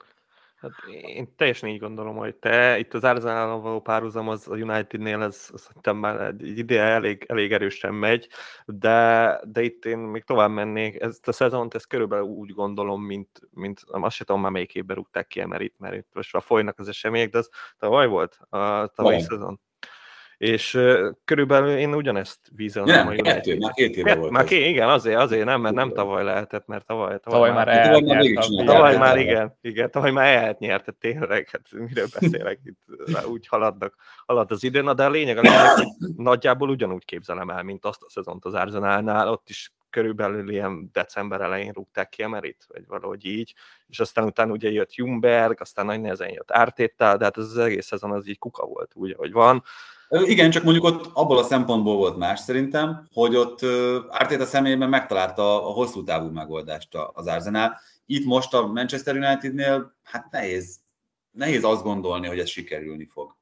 [0.57, 5.23] Hát én teljesen így gondolom, hogy te itt az Arsenal való párhuzam az a Unitednél,
[5.23, 8.29] ez, szerintem már egy ide elég, elég erősen megy,
[8.65, 11.01] de, de itt én még tovább mennék.
[11.01, 14.97] Ezt a szezont, ezt körülbelül úgy gondolom, mint, mint azt sem tudom már melyik évben
[14.97, 18.39] rúgták ki, mert itt, mert itt most már folynak az események, de az tavaly volt
[18.49, 19.61] a tavalyi szezon
[20.39, 20.81] és
[21.25, 22.85] körülbelül én ugyanezt vízem.
[22.85, 24.31] Nem, a kettő, már két éve volt.
[24.31, 27.69] Már két, igen, azért, azért nem, mert nem tavaly lehetett, mert tavaly, tavaly, tavaly már
[27.69, 28.65] elnyert.
[28.65, 32.79] Tavaly már igen, igen, tavaly már elnyert, tényleg, hát miről beszélek itt,
[33.27, 33.95] úgy haladnak,
[34.27, 37.85] halad az idő, na de a lényeg, a lényeg, hogy nagyjából ugyanúgy képzelem el, mint
[37.85, 42.87] azt a szezont az Arzenálnál, ott is körülbelül ilyen december elején rúgták ki Emerit, vagy
[42.87, 43.55] valahogy így,
[43.87, 47.59] és aztán utána ugye jött Jumberg, aztán nagy nehezen jött Ártéttel, de hát ez az
[47.59, 49.63] egész szezon az így kuka volt, úgy, ahogy van.
[50.09, 53.61] Igen, csak mondjuk ott abból a szempontból volt más szerintem, hogy ott
[54.09, 57.81] Ártéta személyében megtalálta a hosszú távú megoldást az Arsenal.
[58.07, 60.79] Itt most a Manchester Unitednél hát nehéz,
[61.31, 63.37] nehéz azt gondolni, hogy ez sikerülni fog.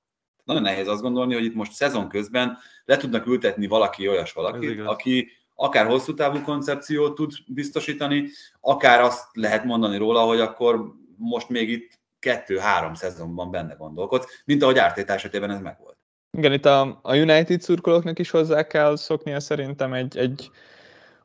[0.45, 4.81] Nagyon nehéz azt gondolni, hogy itt most szezon közben le tudnak ültetni valaki olyas valakit,
[4.81, 8.29] aki akár hosszú távú koncepciót tud biztosítani,
[8.61, 14.63] akár azt lehet mondani róla, hogy akkor most még itt kettő-három szezonban benne gondolkodsz, mint
[14.63, 15.94] ahogy Ártét esetében ez megvolt.
[16.37, 20.51] Igen, itt a, a United szurkolóknak is hozzá kell szoknia szerintem egy, egy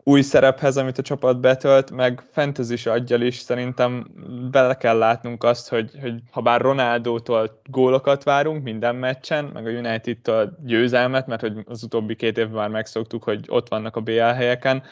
[0.04, 4.08] új szerephez, amit a csapat betölt, meg fantasy aggyal is szerintem
[4.52, 9.70] bele kell látnunk azt, hogy, hogy ha bár Ronaldótól gólokat várunk minden meccsen, meg a
[9.70, 14.20] United-től győzelmet, mert hogy az utóbbi két évben már megszoktuk, hogy ott vannak a BL
[14.20, 14.84] helyeken,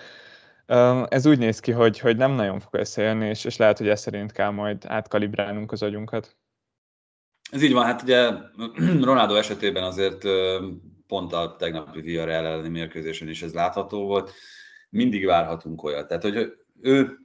[1.07, 3.99] ez úgy néz ki, hogy, hogy nem nagyon fog összejönni, és, és lehet, hogy ez
[3.99, 6.35] szerint kell majd átkalibrálnunk az agyunkat.
[7.51, 8.31] Ez így van, hát ugye
[9.09, 10.23] Ronaldo esetében azért
[11.07, 14.33] pont a tegnapi Villarreal elleni mérkőzésen is ez látható volt
[14.89, 16.07] mindig várhatunk olyat.
[16.07, 17.17] Tehát, hogy ő,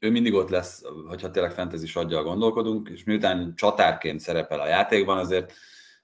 [0.00, 5.18] ő mindig ott lesz, hogyha tényleg fantasy adja gondolkodunk, és miután csatárként szerepel a játékban,
[5.18, 5.52] azért,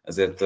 [0.03, 0.41] azért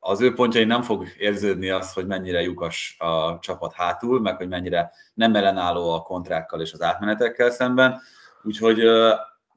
[0.00, 4.48] az ő pontjai nem fog érződni az, hogy mennyire lyukas a csapat hátul, meg hogy
[4.48, 8.00] mennyire nem ellenálló a kontrákkal és az átmenetekkel szemben.
[8.42, 8.80] Úgyhogy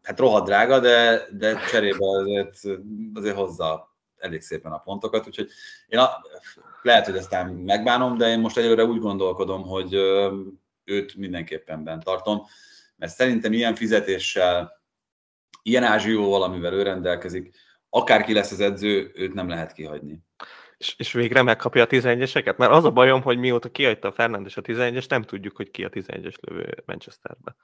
[0.04, 2.60] hát rohadt drága, de, de cserébe azért,
[3.14, 5.50] azért hozza elég szépen a pontokat, úgyhogy
[5.88, 6.10] én a,
[6.82, 9.94] lehet, hogy aztán megbánom, de én most egyelőre úgy gondolkodom, hogy
[10.84, 12.42] őt mindenképpen bent tartom,
[12.96, 14.82] mert szerintem ilyen fizetéssel,
[15.64, 17.56] ilyen ázsióval, amivel ő rendelkezik,
[17.90, 20.24] akárki lesz az edző, őt nem lehet kihagyni.
[20.78, 22.58] És, és végre megkapja a 11-eseket?
[22.58, 25.84] Mert az a bajom, hogy mióta kiadta a Fernandes a 11-es, nem tudjuk, hogy ki
[25.84, 27.56] a 11-es lövő Manchesterbe.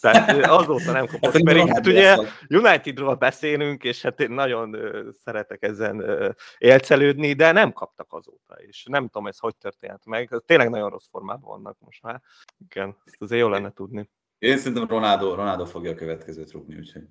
[0.00, 2.16] Tehát azóta nem kapott, hát, pedig hát ugye
[2.48, 4.76] Unitedról beszélünk, és hát én nagyon
[5.24, 6.04] szeretek ezen
[6.58, 10.42] élcelődni, de nem kaptak azóta, és nem tudom, ez hogy történt meg.
[10.46, 12.22] Tényleg nagyon rossz formában vannak most már.
[12.68, 14.10] Igen, ezt azért jó lenne tudni.
[14.38, 17.02] Én szerintem Ronaldo, Ronaldo fogja a következőt rúgni, úgyhogy...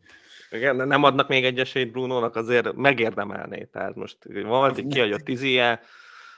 [0.49, 3.63] Igen, nem adnak még egy esélyt Bruno-nak, azért megérdemelné.
[3.63, 5.81] Tehát most hogy kiadja tízie,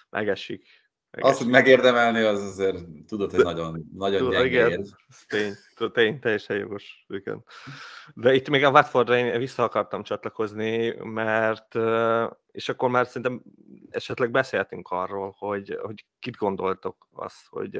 [0.09, 0.67] megesik.
[1.11, 4.85] Az, hogy megérdemelni, az azért tudod, hogy nagyon, nagyon gyenge igen,
[5.27, 5.53] tény,
[5.87, 7.05] tény, teljesen jogos.
[7.07, 7.43] Igen.
[8.13, 11.77] De itt még a Watfordra én vissza akartam csatlakozni, mert
[12.51, 13.41] és akkor már szerintem
[13.89, 17.75] esetleg beszéltünk arról, hogy, hogy kit gondoltok azt, hogy,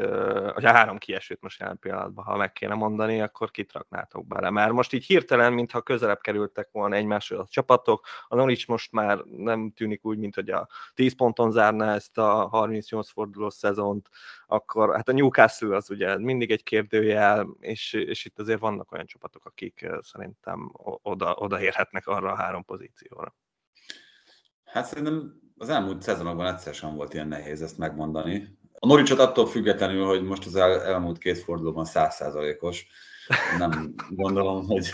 [0.53, 4.49] hogy a három kiesőt most jelen pillanatban, ha meg kéne mondani, akkor kit raknátok bele.
[4.49, 9.17] Mert most így hirtelen, mintha közelebb kerültek volna egymáshoz a csapatok, a Norwich most már
[9.23, 14.09] nem tűnik úgy, mint hogy a 10 ponton zárná ezt a 38 fordulós szezont,
[14.51, 19.05] akkor hát a Newcastle az ugye mindig egy kérdőjel, és, és itt azért vannak olyan
[19.05, 23.35] csapatok, akik szerintem oda, odaérhetnek arra a három pozícióra.
[24.65, 28.57] Hát szerintem az elmúlt szezonokban egyszer sem volt ilyen nehéz ezt megmondani.
[28.79, 32.87] A Noricsot attól függetlenül, hogy most az el, elmúlt két fordulóban százszázalékos,
[33.57, 34.89] nem gondolom, hogy...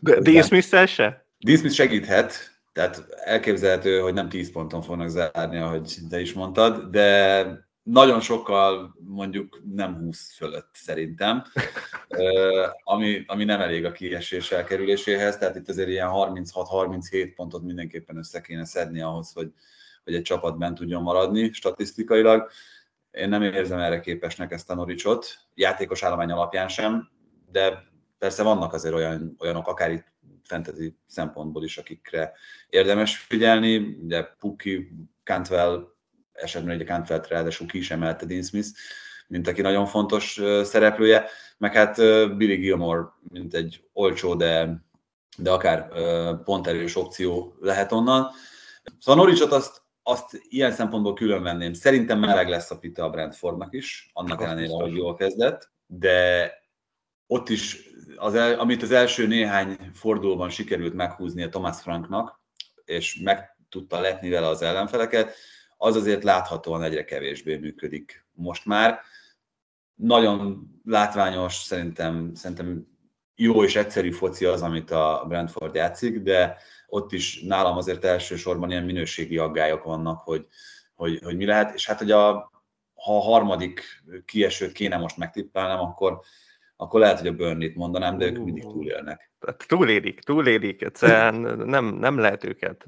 [0.00, 1.26] De Dean smith se?
[1.38, 6.90] Dean Smith segíthet, tehát elképzelhető, hogy nem 10 ponton fognak zárni, ahogy te is mondtad,
[6.90, 11.44] de nagyon sokkal mondjuk nem 20 fölött szerintem,
[12.84, 18.40] ami, ami nem elég a kiesés elkerüléséhez, tehát itt azért ilyen 36-37 pontot mindenképpen össze
[18.40, 19.52] kéne szedni ahhoz, hogy,
[20.04, 22.50] hogy egy csapat bent tudjon maradni statisztikailag.
[23.10, 27.08] Én nem érzem erre képesnek ezt a Noricsot, játékos állomány alapján sem,
[27.50, 27.82] de
[28.18, 32.32] persze vannak azért olyan, olyanok, akár itt fantasy szempontból is, akikre
[32.68, 34.90] érdemes figyelni, ugye Puki,
[35.24, 35.95] Cantwell,
[36.36, 38.68] esetben egy Cantwell-t ráadásul ki is emelte Dean Smith,
[39.26, 41.96] mint aki nagyon fontos szereplője, meg hát
[42.36, 44.82] Billy Gilmore, mint egy olcsó, de,
[45.36, 45.88] de akár
[46.44, 48.30] ponterős opció lehet onnan.
[48.98, 51.72] Szóval Norwichot azt, azt ilyen szempontból külön venném.
[51.72, 56.52] Szerintem meleg lesz a pita a Brentfordnak is, annak ellenére, hogy jól kezdett, de
[57.26, 57.78] ott is,
[58.16, 62.40] az el, amit az első néhány fordulóban sikerült meghúzni a Thomas Franknak,
[62.84, 65.34] és meg tudta letni vele az ellenfeleket,
[65.76, 69.00] az azért láthatóan egyre kevésbé működik most már.
[69.94, 72.86] Nagyon látványos, szerintem, szerintem
[73.34, 78.70] jó és egyszerű foci az, amit a Brentford játszik, de ott is nálam azért elsősorban
[78.70, 80.46] ilyen minőségi aggályok vannak, hogy,
[80.94, 82.50] hogy, hogy mi lehet, és hát hogy a,
[82.94, 86.20] ha a harmadik kiesőt kéne most megtippelnem, akkor,
[86.76, 89.30] akkor lehet, hogy a Burnley-t mondanám, de ők mindig túlélnek.
[89.66, 92.86] Túlélik, túlélik, egyszerűen nem, nem lehet őket.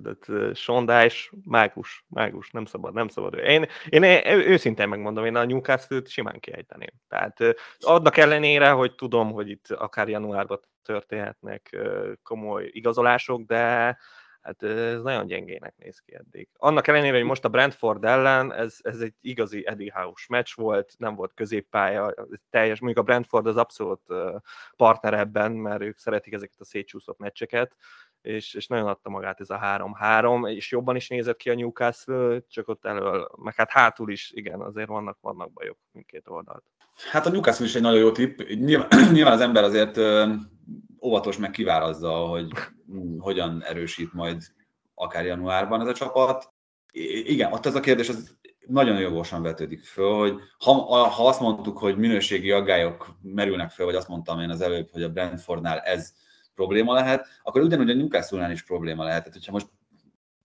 [0.53, 3.35] Sondás mágus, mágus, nem szabad, nem szabad.
[3.35, 6.93] Én, én őszintén megmondom, én a Newcastle-t simán kiejteném.
[7.09, 7.39] Tehát
[7.79, 11.77] adnak ellenére, hogy tudom, hogy itt akár januárban történhetnek
[12.23, 13.97] komoly igazolások, de
[14.49, 16.49] hát ez nagyon gyengének néz ki eddig.
[16.57, 20.95] Annak ellenére, hogy most a Brentford ellen ez, ez egy igazi Eddie House meccs volt,
[20.99, 22.15] nem volt középpálya,
[22.51, 24.01] teljes, mondjuk a Brentford az abszolút
[24.77, 27.77] partner ebben, mert ők szeretik ezeket a szétcsúszott meccseket,
[28.21, 32.41] és, és nagyon adta magát ez a 3-3, és jobban is nézett ki a Newcastle,
[32.49, 36.65] csak ott elől, meg hát hátul is, igen, azért vannak, vannak bajok mindkét oldalt.
[37.11, 38.41] Hát a Newcastle is egy nagyon jó tipp.
[38.41, 39.99] Nyilván, nyilván az ember azért
[41.03, 42.47] óvatos meg kiválaszza, hogy
[43.19, 44.43] hogyan erősít majd
[44.95, 46.53] akár januárban ez a csapat.
[47.25, 50.73] Igen, ott az a kérdés, az nagyon jogosan vetődik föl, hogy ha,
[51.09, 55.03] ha azt mondtuk, hogy minőségi aggályok merülnek föl, vagy azt mondtam én az előbb, hogy
[55.03, 56.13] a Brentfordnál ez
[56.55, 59.19] probléma lehet, akkor ugyanúgy a Newcastle-nál is probléma lehet.
[59.19, 59.67] Tehát, hogyha most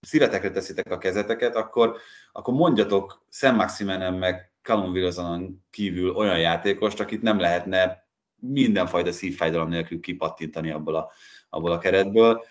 [0.00, 1.96] szívetekre teszitek a kezeteket, akkor,
[2.32, 9.68] akkor mondjatok Sam Maximenen meg Callum Wilsonon kívül olyan játékost, akit nem lehetne mindenfajta szívfájdalom
[9.68, 11.10] nélkül kipattintani abból a,
[11.48, 12.44] abból a keretből,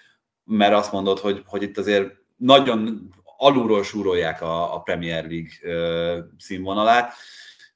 [0.44, 6.20] mert azt mondod, hogy, hogy itt azért nagyon alulról súrolják a, a Premier League ö,
[6.38, 7.14] színvonalát,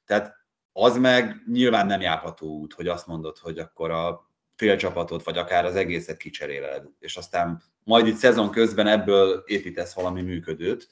[0.04, 0.36] tehát
[0.72, 5.64] az meg nyilván nem járható út, hogy azt mondod, hogy akkor a félcsapatot, vagy akár
[5.64, 10.88] az egészet kicseréled, és aztán majd itt szezon közben ebből építesz valami működőt.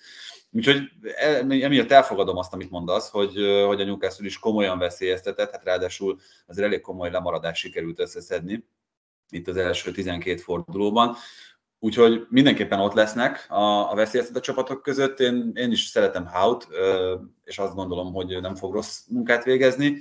[0.56, 3.34] Úgyhogy e, emiatt elfogadom azt, amit mondasz, hogy,
[3.66, 8.64] hogy a Newcastle is komolyan veszélyeztetett, hát ráadásul azért elég komoly lemaradás sikerült összeszedni
[9.30, 11.16] itt az első 12 fordulóban.
[11.78, 15.20] Úgyhogy mindenképpen ott lesznek a, a veszélyeztetett csapatok között.
[15.20, 16.68] Én, én is szeretem Hout,
[17.44, 19.98] és azt gondolom, hogy nem fog rossz munkát végezni.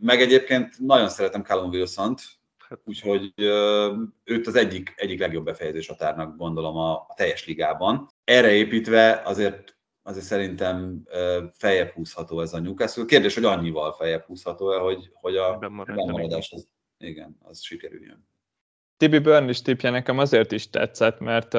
[0.00, 2.37] Meg egyébként nagyon szeretem Callum Wilson-t, Hát
[2.84, 3.32] úgyhogy
[4.24, 8.08] őt az egyik, egyik legjobb befejezés határnak gondolom a, a teljes ligában.
[8.24, 9.78] Erre építve azért
[10.08, 11.02] azért szerintem
[11.52, 13.04] feljebb húzható ez a Newcastle.
[13.04, 18.26] Kérdés, hogy annyival feljebb húzható-e, hogy, hogy a bemaradás az, igen, az sikerüljön.
[18.96, 21.54] Tibi Burnley tipje nekem azért is tetszett, mert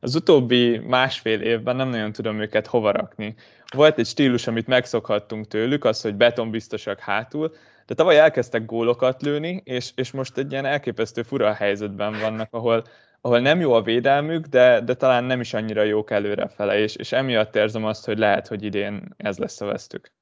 [0.00, 3.34] az utóbbi másfél évben nem nagyon tudom őket hova rakni.
[3.74, 7.54] Volt egy stílus, amit megszokhattunk tőlük, az, hogy betonbiztosak hátul,
[7.88, 12.84] de tavaly elkezdtek gólokat lőni, és, és most egy ilyen elképesztő fura helyzetben vannak, ahol,
[13.20, 17.12] ahol nem jó a védelmük, de, de talán nem is annyira jók előrefele, és, és
[17.12, 20.12] emiatt érzem azt, hogy lehet, hogy idén ez lesz a vesztük.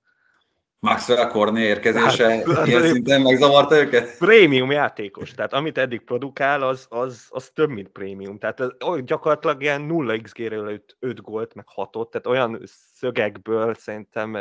[0.78, 4.18] Maxwell Corné érkezése hát, ilyen szinten megzavarta őket?
[4.18, 8.38] Prémium játékos, tehát amit eddig produkál, az, az, az több, mint prémium.
[8.38, 8.68] Tehát ez,
[9.04, 12.62] gyakorlatilag ilyen 0 XG-ről 5, 5 gólt, meg 6 tehát olyan
[12.94, 14.32] szögekből szerintem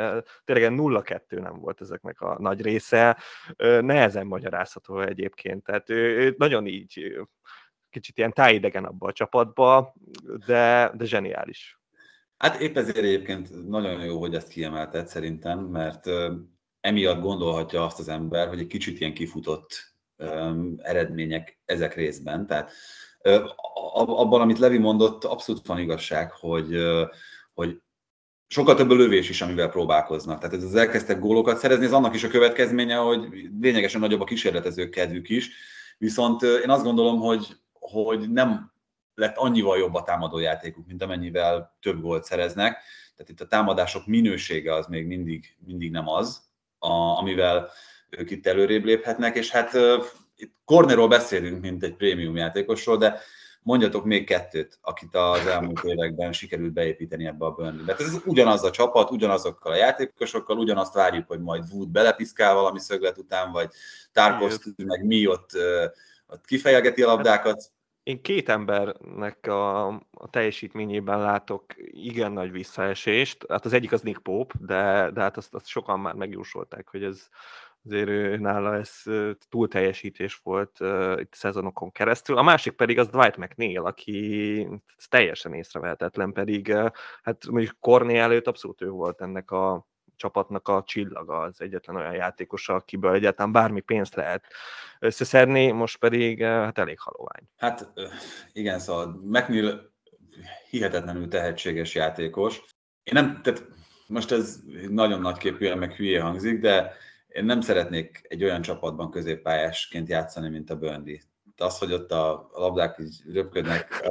[0.46, 3.18] tényleg 0-2 nem volt ezeknek a nagy része.
[3.82, 7.26] Nehezen magyarázható egyébként, tehát ő, ő nagyon így
[7.90, 9.94] kicsit ilyen tájidegen abba a csapatba,
[10.46, 11.80] de, de zseniális.
[12.38, 16.10] Hát épp ezért egyébként nagyon jó, hogy ezt kiemelted szerintem, mert
[16.80, 19.94] emiatt gondolhatja azt az ember, hogy egy kicsit ilyen kifutott
[20.78, 22.48] eredmények ezek részben.
[22.48, 22.72] Tehát
[24.06, 26.78] abban, amit Levi mondott, abszolút van igazság, hogy,
[27.54, 27.82] hogy
[28.48, 30.40] sokkal több a lövés is, amivel próbálkoznak.
[30.40, 33.28] Tehát ez az elkezdtek gólokat szerezni, ez annak is a következménye, hogy
[33.62, 35.50] lényegesen nagyobb a kísérletezők kedvük is.
[35.98, 38.74] Viszont én azt gondolom, hogy, hogy nem
[39.16, 42.82] lett annyival jobb a támadójátékuk, mint amennyivel több gólt szereznek.
[43.16, 46.42] Tehát itt a támadások minősége az még mindig, mindig nem az,
[46.80, 47.70] a, amivel
[48.10, 49.72] ők itt előrébb léphetnek, és hát
[50.36, 53.20] itt Cornerról beszélünk, mint egy prémium játékosról, de
[53.62, 58.72] mondjatok még kettőt, akit az elmúlt években sikerült beépíteni ebbe a burnley Ez ugyanaz a
[58.72, 63.70] csapat, ugyanazokkal a játékosokkal, ugyanazt várjuk, hogy majd Wood belepiszkál valami szöglet után, vagy
[64.12, 65.50] Tarkovsky meg mi ott,
[66.28, 67.72] ott kifejelgeti a labdákat
[68.06, 73.46] én két embernek a, a teljesítményében látok igen nagy visszaesést.
[73.50, 77.04] Hát az egyik az Nick Pope, de, de hát azt, azt sokan már megjósolták, hogy
[77.04, 77.28] ez
[77.86, 79.02] azért nála ez
[79.50, 82.38] túl teljesítés volt uh, itt szezonokon keresztül.
[82.38, 84.68] A másik pedig az Dwight McNeil, aki
[85.10, 86.90] teljesen észrevehetetlen, pedig uh,
[87.24, 92.14] hát mondjuk Korné előtt abszolút ő volt ennek a csapatnak a csillaga, az egyetlen olyan
[92.14, 94.46] játékos, akiből egyáltalán bármi pénzt lehet
[95.00, 97.44] összeszedni, most pedig eh, hát elég halovány.
[97.58, 97.92] Hát
[98.54, 99.94] igen, szóval McNeil
[100.70, 102.62] hihetetlenül tehetséges játékos.
[103.04, 103.64] Én nem, tehát
[104.08, 104.60] most ez
[104.90, 106.94] nagyon nagyképűen meg hülye hangzik, de
[107.28, 111.16] én nem szeretnék egy olyan csapatban középpályásként játszani, mint a Burnley.
[111.58, 114.10] Az, hogy ott a labdák így röpködnek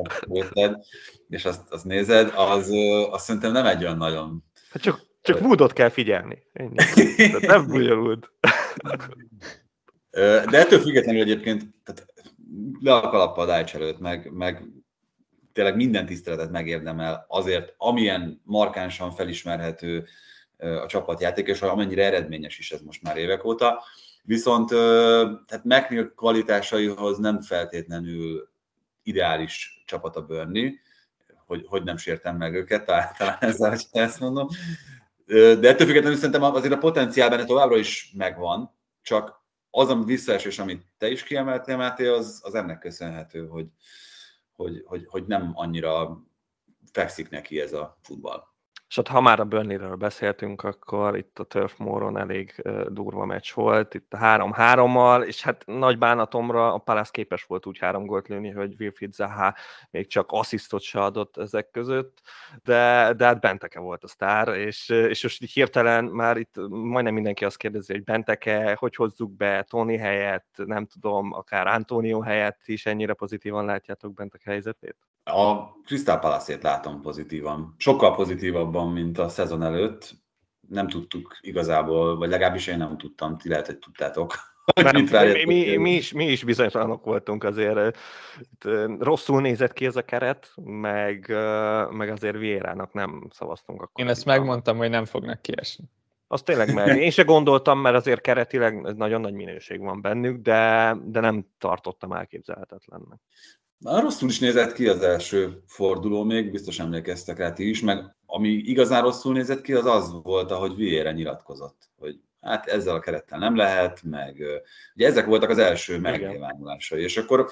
[1.29, 2.71] és azt, azt nézed, az,
[3.11, 4.45] azt szerintem nem egy olyan nagyon...
[4.71, 6.43] Hát csak csak Woodot kell figyelni.
[6.53, 6.75] Ennyi.
[7.41, 8.31] nem bonyolult.
[10.51, 12.13] De ettől függetlenül egyébként tehát
[12.81, 14.65] le a kalappal Dájcs előtt, meg, meg
[15.53, 20.07] tényleg minden tiszteletet megérdemel azért, amilyen markánsan felismerhető
[20.57, 23.83] a csapatjáték, és amennyire eredményes is ez most már évek óta.
[24.23, 24.69] Viszont
[25.47, 28.49] tehát McNeil kvalitásaihoz nem feltétlenül
[29.03, 30.71] ideális csapat a Burnley,
[31.47, 34.49] hogy, hogy nem sértem meg őket, talán ezzel, hogy ezt mondom.
[35.27, 40.59] De ettől függetlenül szerintem azért a potenciál benne továbbra is megvan, csak az a visszaesés,
[40.59, 43.67] amit te is kiemeltél, Máté, az, az ennek köszönhető, hogy,
[44.53, 46.23] hogy, hogy, hogy nem annyira
[46.93, 48.54] fekszik neki ez a futball.
[48.95, 53.53] És ott, ha már a Burnley-ről beszéltünk, akkor itt a Turf Moron elég durva meccs
[53.55, 58.29] volt, itt a 3-3-mal, és hát nagy bánatomra a Palace képes volt úgy három gólt
[58.29, 59.55] lőni, hogy Wilfried Zaha
[59.91, 62.21] még csak asszisztot se adott ezek között,
[62.65, 67.45] de, de hát Benteke volt a sztár, és, és most hirtelen már itt majdnem mindenki
[67.45, 72.87] azt kérdezi, hogy Benteke, hogy hozzuk be Tony helyett, nem tudom, akár Antonio helyett is
[72.87, 74.97] ennyire pozitívan látjátok Benteke helyzetét?
[75.27, 77.75] A Crystal palace látom pozitívan.
[77.79, 80.15] Sokkal pozitívabban, mint a szezon előtt.
[80.69, 84.35] Nem tudtuk igazából, vagy legalábbis én nem tudtam, ti lehet, hogy tudtátok.
[84.81, 87.99] Hogy mi, mi, mi, is, mi is bizonytalanok voltunk azért.
[88.99, 91.29] Rosszul nézett ki ez a keret, meg,
[91.91, 93.83] meg azért Vierának nem szavaztunk.
[93.83, 95.85] Akkor én ezt megmondtam, hogy nem fognak kiesni.
[96.27, 96.97] Azt tényleg meg.
[97.03, 102.13] Én se gondoltam, mert azért keretileg nagyon nagy minőség van bennük, de, de nem tartottam
[102.13, 103.19] elképzelhetetlennek.
[103.85, 108.15] Már rosszul is nézett ki az első forduló még, biztos emlékeztek rá ti is, meg
[108.27, 113.01] ami igazán rosszul nézett ki, az az volt, ahogy Vieira nyilatkozott, hogy hát ezzel a
[113.01, 114.43] kerettel nem lehet, meg
[114.95, 117.49] ugye ezek voltak az első megnyilvánulásai, és akkor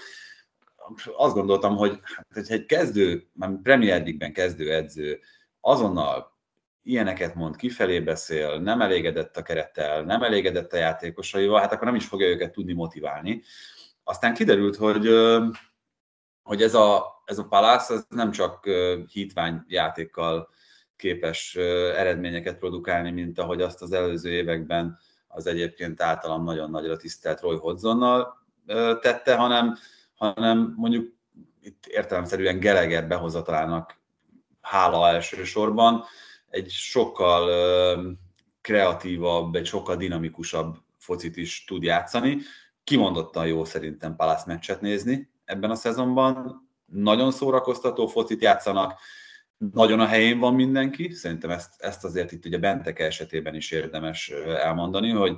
[1.16, 1.98] azt gondoltam, hogy
[2.34, 5.20] hát, egy kezdő, már Premier League-ben kezdő edző
[5.60, 6.38] azonnal
[6.82, 11.94] ilyeneket mond, kifelé beszél, nem elégedett a kerettel, nem elégedett a játékosaival, hát akkor nem
[11.94, 13.42] is fogja őket tudni motiválni.
[14.04, 15.08] Aztán kiderült, hogy
[16.42, 18.68] hogy ez a, ez a Palace nem csak
[19.08, 20.48] hitvány játékkal
[20.96, 21.54] képes
[21.96, 27.56] eredményeket produkálni, mint ahogy azt az előző években az egyébként általam nagyon nagyra tisztelt Roy
[27.56, 28.46] Hodgsonnal
[29.00, 29.76] tette, hanem,
[30.14, 31.12] hanem mondjuk
[31.60, 34.00] itt értelemszerűen Geleger behozatalának
[34.60, 36.04] hála elsősorban
[36.48, 37.50] egy sokkal
[38.60, 42.38] kreatívabb, egy sokkal dinamikusabb focit is tud játszani.
[42.84, 46.62] Kimondottan jó szerintem Palace meccset nézni, ebben a szezonban.
[46.86, 49.00] Nagyon szórakoztató focit játszanak,
[49.72, 51.10] nagyon a helyén van mindenki.
[51.12, 55.30] Szerintem ezt, ezt azért itt ugye Benteke esetében is érdemes elmondani, hogy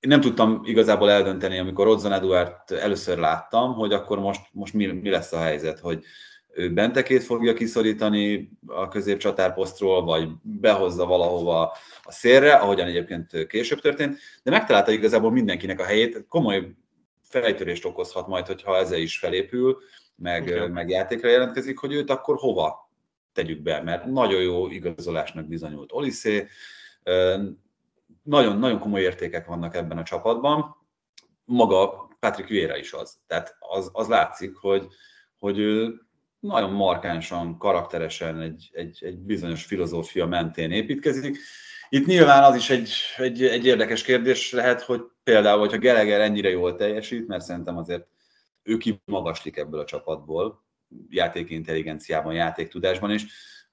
[0.00, 4.86] én nem tudtam igazából eldönteni, amikor Rodzon Eduard először láttam, hogy akkor most, most mi,
[4.86, 6.04] mi lesz a helyzet, hogy
[6.54, 11.72] ő Bentekét fogja kiszorítani a középcsatárposztról, vagy behozza valahova
[12.02, 16.24] a szélre, ahogyan egyébként később történt, de megtalálta igazából mindenkinek a helyét.
[16.28, 16.74] Komoly
[17.28, 19.78] fejtörést okozhat majd, hogyha ezzel is felépül,
[20.16, 20.68] meg, okay.
[20.68, 22.90] meg játékra jelentkezik, hogy őt akkor hova
[23.32, 26.48] tegyük be, mert nagyon jó igazolásnak bizonyult Oliszé,
[28.22, 30.76] nagyon, nagyon komoly értékek vannak ebben a csapatban,
[31.44, 33.18] maga Patrick Vieira is az.
[33.26, 34.86] Tehát az, az látszik, hogy,
[35.38, 36.00] hogy ő
[36.40, 41.38] nagyon markánsan, karakteresen egy, egy, egy bizonyos filozófia mentén építkezik.
[41.88, 46.48] Itt nyilván az is egy, egy, egy érdekes kérdés lehet, hogy például, hogyha Geleger ennyire
[46.48, 48.06] jól teljesít, mert szerintem azért
[48.62, 50.64] ő kimagaslik ebből a csapatból,
[51.08, 53.26] játékintelligenciában, játéktudásban is,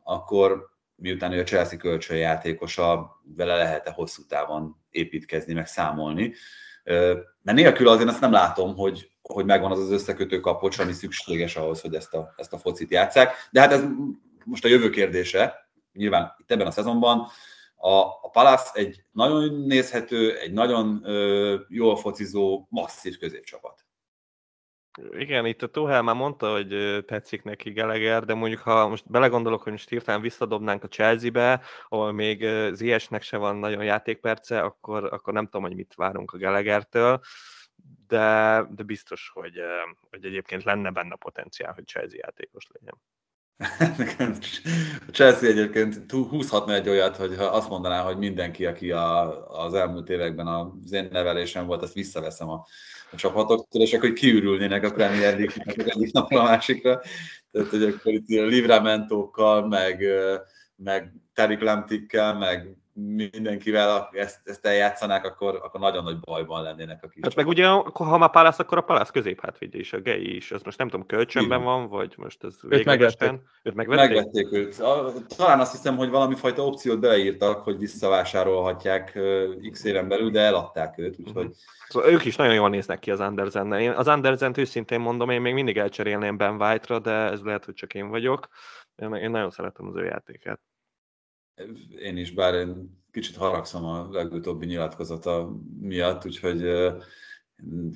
[0.03, 6.33] akkor miután ő a Chelsea kölcsönjátékosa, vele lehet-e hosszú távon építkezni, meg számolni.
[7.41, 11.55] Mert nélkül azért azt nem látom, hogy, hogy megvan az az összekötő kapocs, ami szükséges
[11.55, 13.33] ahhoz, hogy ezt a, ezt a focit játszák.
[13.51, 13.83] De hát ez
[14.45, 15.69] most a jövő kérdése.
[15.93, 17.27] Nyilván itt ebben a szezonban
[17.83, 23.85] a, a Palace egy nagyon nézhető, egy nagyon ö, jól focizó, masszív középcsapat.
[25.11, 29.61] Igen, itt a Tuhel már mondta, hogy tetszik neki Geleger, de mondjuk ha most belegondolok,
[29.63, 35.33] hogy most hirtelen visszadobnánk a Chelsea-be, ahol még Ziesnek se van nagyon játékperce, akkor, akkor
[35.33, 37.19] nem tudom, hogy mit várunk a Gelegertől,
[38.07, 39.59] de, de biztos, hogy,
[40.09, 43.01] hogy egyébként lenne benne potenciál, hogy Chelsea játékos legyen.
[43.57, 49.73] A Chelsea egyébként húzhatna egy olyat, hogy ha azt mondaná, hogy mindenki, aki a, az
[49.73, 52.65] elmúlt években az én nevelésem volt, azt visszaveszem a,
[53.11, 57.01] a csapatoktól, és akkor kiürülnének a Premier League-nek egyik napra a másikra.
[57.51, 60.03] Tehát, hogy akkor itt livramentókkal, meg,
[60.75, 61.13] meg
[61.59, 67.23] Lamptikkel, meg mindenkivel ezt, ezt eljátszanák, akkor, akkor nagyon nagy bajban lennének a kis.
[67.23, 70.51] Hát meg ugye, ha már Palász, akkor a Palász középhátvédje is, a Gei is.
[70.51, 71.71] Ez most nem tudom, kölcsönben Igen.
[71.71, 73.31] van, vagy most ez megvették.
[73.63, 74.09] Őt megvették?
[74.09, 74.77] Megvették őt.
[75.35, 79.19] Talán azt hiszem, hogy valami fajta opciót beírtak, hogy visszavásárolhatják
[79.71, 81.43] x éven belül, de eladták őt, úgyhogy...
[81.43, 81.57] Uh-huh.
[81.87, 83.79] Szóval ők is nagyon jól néznek ki az Andersen-nel.
[83.79, 87.73] Én az Andersen-t őszintén mondom, én még mindig elcserélném Ben White-ra, de ez lehet, hogy
[87.73, 88.47] csak én vagyok.
[88.95, 90.59] Én, én nagyon szeretem az ő játékát.
[91.99, 95.49] Én is, bár én kicsit haragszom a legutóbbi nyilatkozata
[95.79, 96.61] miatt, úgyhogy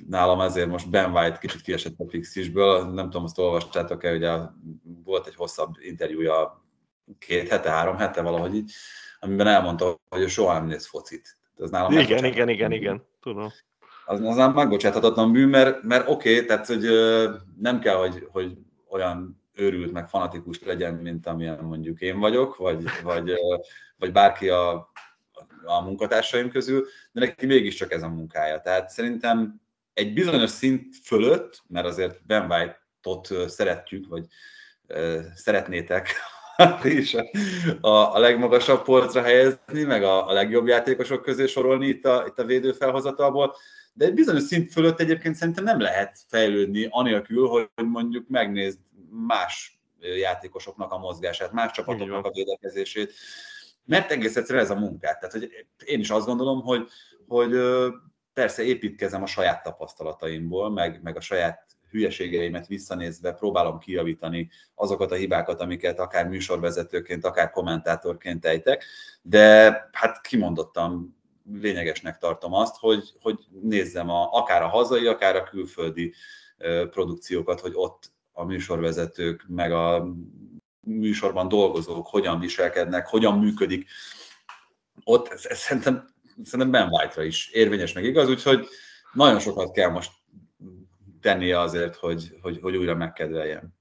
[0.08, 2.84] nálam ezért most Ben White kicsit kiesett a fixisből.
[2.84, 4.38] Nem tudom, azt olvastátok-e, ugye
[5.04, 6.64] volt egy hosszabb interjúja
[7.18, 8.72] két hete, három hete valahogy így,
[9.20, 11.36] amiben elmondta, hogy ő soha nem néz focit.
[11.56, 13.50] Ez nálam igen, igen, igen, igen, tudom.
[14.06, 16.84] Az, az nem megbocsáthatatlan bűn, mert, mert oké, okay, tehát hogy
[17.60, 22.84] nem kell, hogy, hogy olyan őrült, meg fanatikus legyen, mint amilyen mondjuk én vagyok, vagy,
[23.02, 23.32] vagy,
[23.96, 24.90] vagy bárki a,
[25.64, 28.60] a munkatársaim közül, de neki mégiscsak ez a munkája.
[28.60, 29.60] Tehát szerintem
[29.92, 34.26] egy bizonyos szint fölött, mert azért Ben White-ot szeretjük, vagy
[35.34, 36.14] szeretnétek
[36.84, 37.14] is
[37.80, 42.38] a, a legmagasabb polcra helyezni, meg a, a legjobb játékosok közé sorolni itt a, itt
[42.38, 43.54] a védőfelhozatalból,
[43.92, 48.78] de egy bizonyos szint fölött egyébként szerintem nem lehet fejlődni anélkül, hogy mondjuk megnézd
[49.10, 53.12] más játékosoknak a mozgását, más csapatoknak a védekezését,
[53.84, 55.20] mert egész egyszerűen ez a munkát.
[55.20, 56.88] Tehát hogy én is azt gondolom, hogy,
[57.26, 57.56] hogy
[58.32, 65.14] persze építkezem a saját tapasztalataimból, meg, meg a saját hülyeségeimet visszanézve próbálom kijavítani azokat a
[65.14, 68.84] hibákat, amiket akár műsorvezetőként, akár kommentátorként ejtek,
[69.22, 71.16] de hát kimondottam
[71.52, 76.14] lényegesnek tartom azt, hogy, hogy nézzem a, akár a hazai, akár a külföldi
[76.90, 80.14] produkciókat, hogy ott a műsorvezetők, meg a
[80.80, 83.88] műsorban dolgozók hogyan viselkednek, hogyan működik.
[85.04, 86.08] Ott ez, ez szerintem,
[86.44, 88.68] szerintem Ben White-ra is érvényes meg igaz, úgyhogy
[89.12, 90.12] nagyon sokat kell most
[91.20, 93.77] tennie azért, hogy, hogy, hogy újra megkedveljen.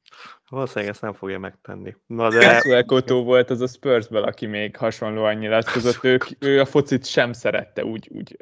[0.50, 1.96] Valószínűleg ezt nem fogja megtenni.
[2.06, 2.62] Na de...
[2.86, 7.86] Kazuel volt az a Spursből, aki még hasonlóan nyilatkozott, ő, ő a focit sem szerette
[7.86, 8.38] úgy, úgy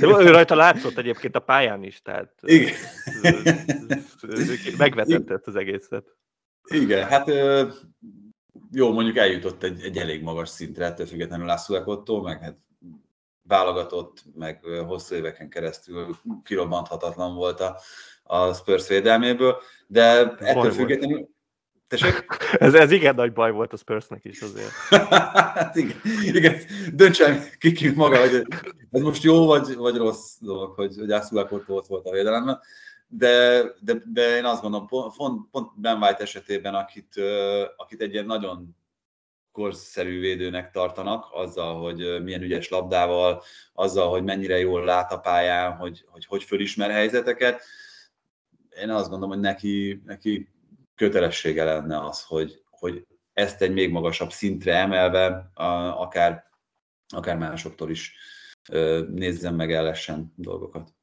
[0.00, 2.74] ő rajta látszott egyébként a pályán is, tehát Igen.
[4.76, 6.04] megvetette az egészet.
[6.64, 7.30] Igen, hát
[8.72, 12.56] jó, mondjuk eljutott egy, egy elég magas szintre, ettől függetlenül Lászlóekottól, meg hát
[13.42, 17.78] válogatott, meg hosszú éveken keresztül kirobbanthatatlan volt a,
[18.24, 19.56] a Spurs védelméből,
[19.86, 21.28] de ettől baj függetlenül...
[21.88, 22.26] Tessék?
[22.58, 24.70] ez, ez igen nagy baj volt a Spursnek is azért.
[25.54, 26.56] hát igen, igen.
[26.92, 28.46] döntsen ki, ki maga, hogy
[28.90, 32.60] ez most jó vagy, vagy rossz dolog, hogy, hogy Ászulák ott volt a védelemben.
[33.06, 37.14] De, de, de én azt gondolom, pont, pont Ben White esetében, akit,
[37.76, 38.76] akit egy ilyen nagyon
[39.52, 45.72] korszerű védőnek tartanak, azzal, hogy milyen ügyes labdával, azzal, hogy mennyire jól lát a pályán,
[45.72, 47.62] hogy hogy, hogy fölismer helyzeteket,
[48.80, 50.48] én azt gondolom, hogy neki, neki
[50.94, 55.50] kötelessége lenne az, hogy, hogy ezt egy még magasabb szintre emelve,
[55.96, 56.50] akár,
[57.08, 58.14] akár másoktól is
[59.08, 60.94] nézzen meg ellesen dolgokat.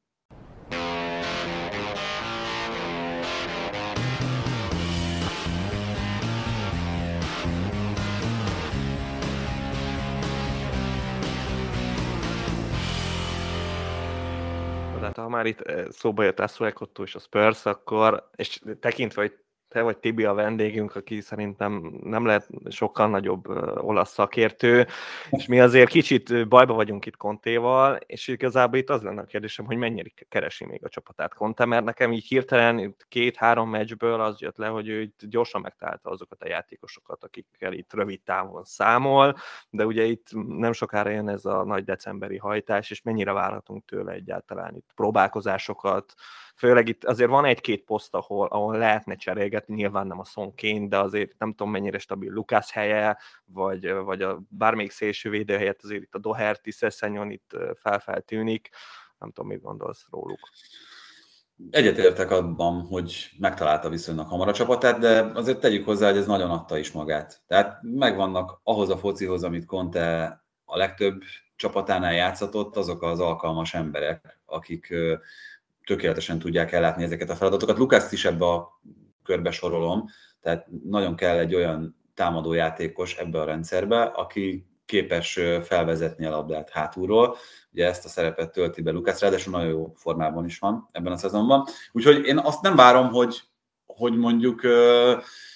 [15.14, 19.38] Tehát ha már itt eh, szóba jött Asuekotto és a Spurs, akkor, és tekintve, hogy
[19.72, 23.48] te vagy Tibi a vendégünk, aki szerintem nem lehet sokkal nagyobb
[23.78, 24.88] olasz szakértő,
[25.30, 29.66] és mi azért kicsit bajba vagyunk itt Kontéval, és igazából itt az lenne a kérdésem,
[29.66, 34.58] hogy mennyire keresi még a csapatát Konte, mert nekem így hirtelen két-három meccsből az jött
[34.58, 39.36] le, hogy ő gyorsan megtalálta azokat a játékosokat, akikkel itt rövid távon számol,
[39.70, 44.12] de ugye itt nem sokára jön ez a nagy decemberi hajtás, és mennyire várhatunk tőle
[44.12, 46.14] egyáltalán itt próbálkozásokat,
[46.62, 51.00] főleg itt azért van egy-két poszt, ahol, ahol lehetne cserélgetni, nyilván nem a szonként, de
[51.00, 56.02] azért nem tudom mennyire stabil Lukász helye, vagy, vagy a bármelyik szélső védő helyett azért
[56.02, 58.70] itt a Doherty Szeszenyon itt felfeltűnik,
[59.18, 60.40] nem tudom, mit gondolsz róluk.
[61.70, 66.50] Egyetértek abban, hogy megtalálta viszonylag hamar a csapatát, de azért tegyük hozzá, hogy ez nagyon
[66.50, 67.42] adta is magát.
[67.48, 71.22] Tehát megvannak ahhoz a focihoz, amit Conte a legtöbb
[71.56, 74.94] csapatánál játszatott, azok az alkalmas emberek, akik
[75.86, 77.78] tökéletesen tudják ellátni ezeket a feladatokat.
[77.78, 78.80] Lukászt is ebbe a
[79.24, 80.06] körbe sorolom,
[80.42, 87.38] tehát nagyon kell egy olyan támadójátékos ebbe a rendszerbe, aki képes felvezetni a labdát hátulról.
[87.72, 91.18] Ugye ezt a szerepet tölti be Lukács, ráadásul nagyon jó formában is van ebben a
[91.18, 91.66] szezonban.
[91.92, 93.42] Úgyhogy én azt nem várom, hogy,
[93.86, 94.62] hogy mondjuk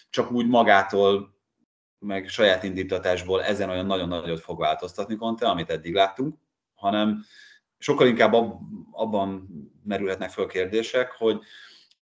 [0.10, 1.34] csak úgy magától
[2.00, 6.36] meg saját indítatásból ezen olyan nagyon nagyot fog változtatni Conte, amit eddig láttunk,
[6.76, 7.24] hanem
[7.86, 8.34] sokkal inkább
[8.92, 9.48] abban
[9.84, 11.40] merülhetnek föl kérdések, hogy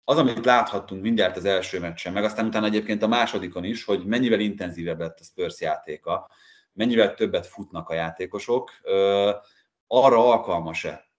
[0.04, 4.04] az, amit láthattunk mindjárt az első meccsen, meg aztán utána egyébként a másodikon is, hogy
[4.04, 6.30] mennyivel intenzívebb lett a Spurs játéka,
[6.72, 8.70] mennyivel többet futnak a játékosok,
[9.86, 11.10] arra alkalmas-e?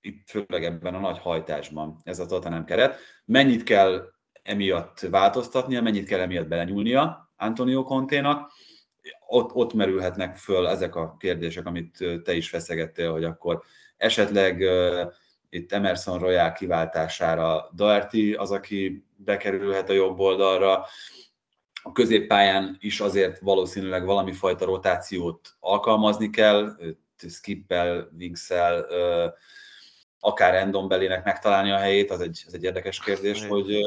[0.00, 4.08] Itt főleg ebben a nagy hajtásban ez a Tottenham keret, mennyit kell
[4.42, 8.52] emiatt változtatnia, mennyit kell emiatt belenyúlnia Antonio Conténak,
[9.26, 13.62] ott, ott merülhetnek föl ezek a kérdések, amit te is feszegettél, hogy akkor
[13.96, 14.64] esetleg
[15.48, 20.86] itt Emerson Royal kiváltására Doherty az, aki bekerülhet a jobb oldalra,
[21.82, 26.76] a középpályán is azért valószínűleg valami fajta rotációt alkalmazni kell,
[27.28, 28.86] skippel, wingsel,
[30.20, 33.78] akár Endombelének megtalálni a helyét, az egy, az egy érdekes kérdés, hogy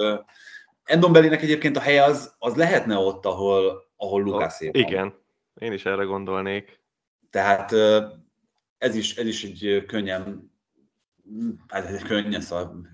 [0.84, 4.62] Endombelének egyébként a helye az, az lehetne ott, ahol, ahol Lukász.
[4.62, 5.14] Igen,
[5.60, 6.80] én is erre gondolnék.
[7.30, 7.72] Tehát
[8.78, 10.56] ez is, ez is egy könnyen
[11.68, 12.88] hát ez egy könnyen, szóval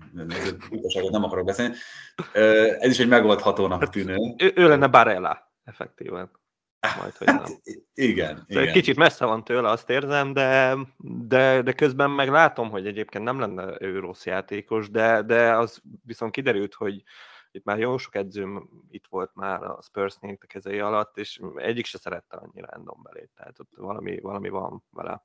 [0.70, 1.74] utaságot nem akarok beszélni.
[2.78, 4.16] Ez is egy megoldhatónak hát, tűnő.
[4.38, 6.30] Ő, ő lenne Barella, effektíven.
[6.98, 7.60] Majd, hogy hát,
[7.94, 8.72] igen, igen.
[8.72, 10.76] Kicsit messze van tőle, azt érzem, de,
[11.28, 15.82] de, de közben meg látom, hogy egyébként nem lenne ő rossz játékos, de, de az
[16.02, 17.02] viszont kiderült, hogy
[17.50, 21.86] itt már jó sok edzőm itt volt már a spurs a kezei alatt, és egyik
[21.86, 25.24] se szerette annyira Endon belét, tehát ott valami, valami van vele.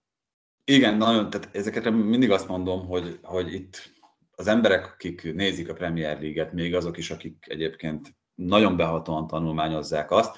[0.69, 3.91] Igen, nagyon, tehát ezeket mindig azt mondom, hogy, hogy itt
[4.35, 10.11] az emberek, akik nézik a Premier League-et, még azok is, akik egyébként nagyon behatóan tanulmányozzák
[10.11, 10.37] azt,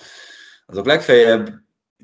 [0.65, 1.49] azok legfeljebb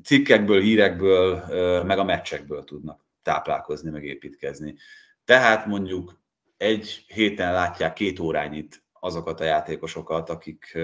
[0.04, 1.44] cikkekből, hírekből,
[1.84, 4.74] meg a meccsekből tudnak táplálkozni, meg építkezni.
[5.24, 6.20] Tehát mondjuk
[6.56, 10.78] egy héten látják két órányit azokat a játékosokat, akik,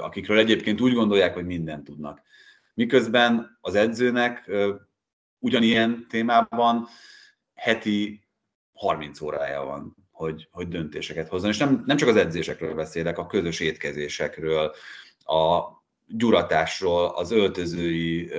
[0.00, 2.22] akikről egyébként úgy gondolják, hogy mindent tudnak.
[2.74, 4.50] Miközben az edzőnek
[5.38, 6.88] ugyanilyen témában
[7.54, 8.28] heti
[8.72, 11.50] 30 órája van, hogy, hogy döntéseket hozzon.
[11.50, 14.74] És nem, nem csak az edzésekről beszélek, a közös étkezésekről,
[15.18, 15.62] a
[16.06, 18.30] gyuratásról, az öltözői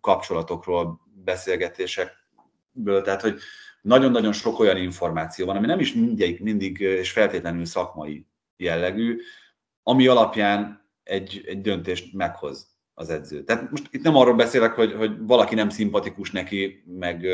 [0.00, 3.38] kapcsolatokról, beszélgetésekből, tehát hogy
[3.82, 9.20] nagyon-nagyon sok olyan információ van, ami nem is mindig, mindig és feltétlenül szakmai jellegű,
[9.82, 13.44] ami alapján egy, egy döntést meghoz az edző.
[13.44, 17.26] Tehát most itt nem arról beszélek, hogy, hogy valaki nem szimpatikus neki, meg,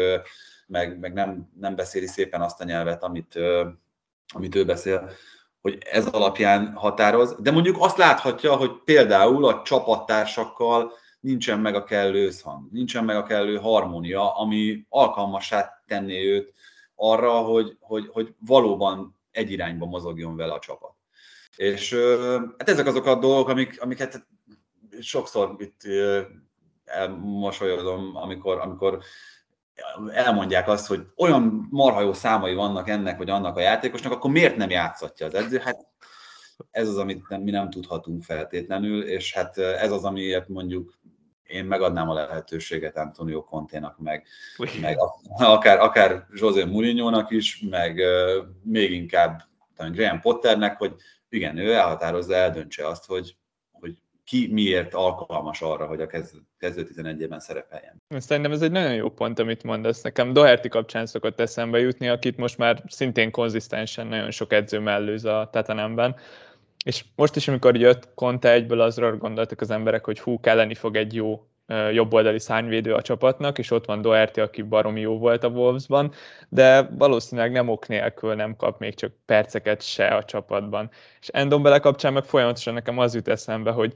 [0.67, 3.39] meg, meg nem, nem beszéli szépen azt a nyelvet, amit,
[4.35, 5.11] amit ő beszél,
[5.61, 11.85] hogy ez alapján határoz, de mondjuk azt láthatja, hogy például a csapattársakkal nincsen meg a
[11.85, 16.53] kellő összhang, nincsen meg a kellő harmónia, ami alkalmassá tenné őt
[16.95, 20.95] arra, hogy, hogy, hogy valóban egy irányba mozogjon vele a csapat.
[21.57, 21.95] És
[22.59, 24.27] hát ezek azok a dolgok, amik, amiket
[25.01, 25.81] sokszor itt
[26.85, 28.99] elmosolyodom, amikor, amikor
[30.13, 34.57] elmondják azt, hogy olyan marha jó számai vannak ennek vagy annak a játékosnak, akkor miért
[34.57, 35.59] nem játszatja az edző?
[35.59, 35.87] Hát
[36.71, 41.01] ez az, amit nem, mi nem tudhatunk feltétlenül, és hát ez az, amiért mondjuk
[41.43, 44.27] én megadnám a lehetőséget Antonio Conténak, meg,
[44.81, 44.99] meg
[45.39, 49.43] akár, akár José Mourinho-nak is, meg uh, még inkább
[49.77, 50.95] Graham Potternek, hogy
[51.29, 53.37] igen, ő elhatározza, eldöntse azt, hogy
[54.33, 58.03] ki miért alkalmas arra, hogy a kezdő 11-ben szerepeljen.
[58.09, 60.03] Szerintem ez egy nagyon jó pont, amit mondasz.
[60.03, 65.25] Nekem Doherty kapcsán szokott eszembe jutni, akit most már szintén konzisztensen nagyon sok edző mellőz
[65.25, 66.17] a Tatanemben.
[66.85, 70.97] És most is, amikor jött Conte egyből, azra gondoltak az emberek, hogy hú, kelleni fog
[70.97, 71.47] egy jó
[71.93, 76.13] jobboldali szárnyvédő a csapatnak, és ott van Doherty, aki baromi jó volt a Wolvesban,
[76.49, 80.91] de valószínűleg nem ok nélkül nem kap még csak perceket se a csapatban.
[81.21, 83.93] És Endombele kapcsán meg folyamatosan nekem az jut eszembe, hogy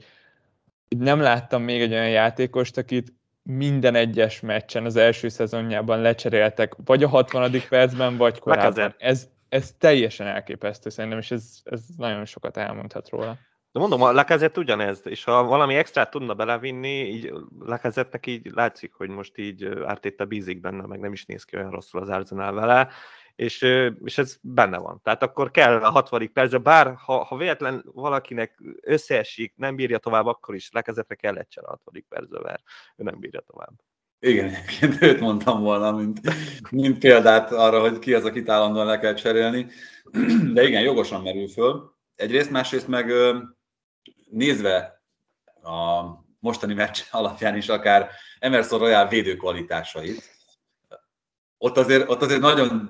[0.87, 3.13] nem láttam még egy olyan játékost, akit
[3.43, 7.51] minden egyes meccsen az első szezonjában lecseréltek, vagy a 60.
[7.69, 8.95] percben, vagy korábban.
[8.97, 13.37] Ez, ez teljesen elképesztő szerintem, és ez, ez nagyon sokat elmondhat róla.
[13.71, 18.93] De mondom, a Lacazette ugyanez, és ha valami extrát tudna belevinni, így Lacazettek így látszik,
[18.93, 22.53] hogy most így Ártéta bízik benne, meg nem is néz ki olyan rosszul az Arsenal
[22.53, 22.89] vele,
[23.37, 23.61] és,
[24.03, 24.99] és ez benne van.
[25.03, 26.31] Tehát akkor kell a 60.
[26.33, 31.59] percre, bár ha, ha véletlen valakinek összeesik, nem bírja tovább, akkor is lekezetre kell egy
[31.61, 32.05] a 60.
[32.09, 32.61] percre, mert
[32.95, 33.73] ő nem bírja tovább.
[34.19, 36.19] Igen, egyébként őt mondtam volna, mint,
[36.71, 39.67] mint példát arra, hogy ki az, akit állandóan le kell cserélni.
[40.53, 41.95] De igen, jogosan merül föl.
[42.15, 43.11] Egyrészt, másrészt meg
[44.29, 45.01] nézve
[45.61, 46.03] a
[46.39, 48.09] mostani meccs alapján is akár
[48.39, 50.36] Emerson Royal védőkvalitásait,
[51.57, 52.89] ott azért, ott azért nagyon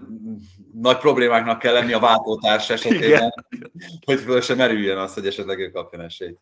[0.74, 3.32] nagy problémáknak kell lenni a váltótárs esetében, Igen.
[4.06, 6.40] hogy föl sem merüljön az, hogy esetleg ő kapjon esélyt.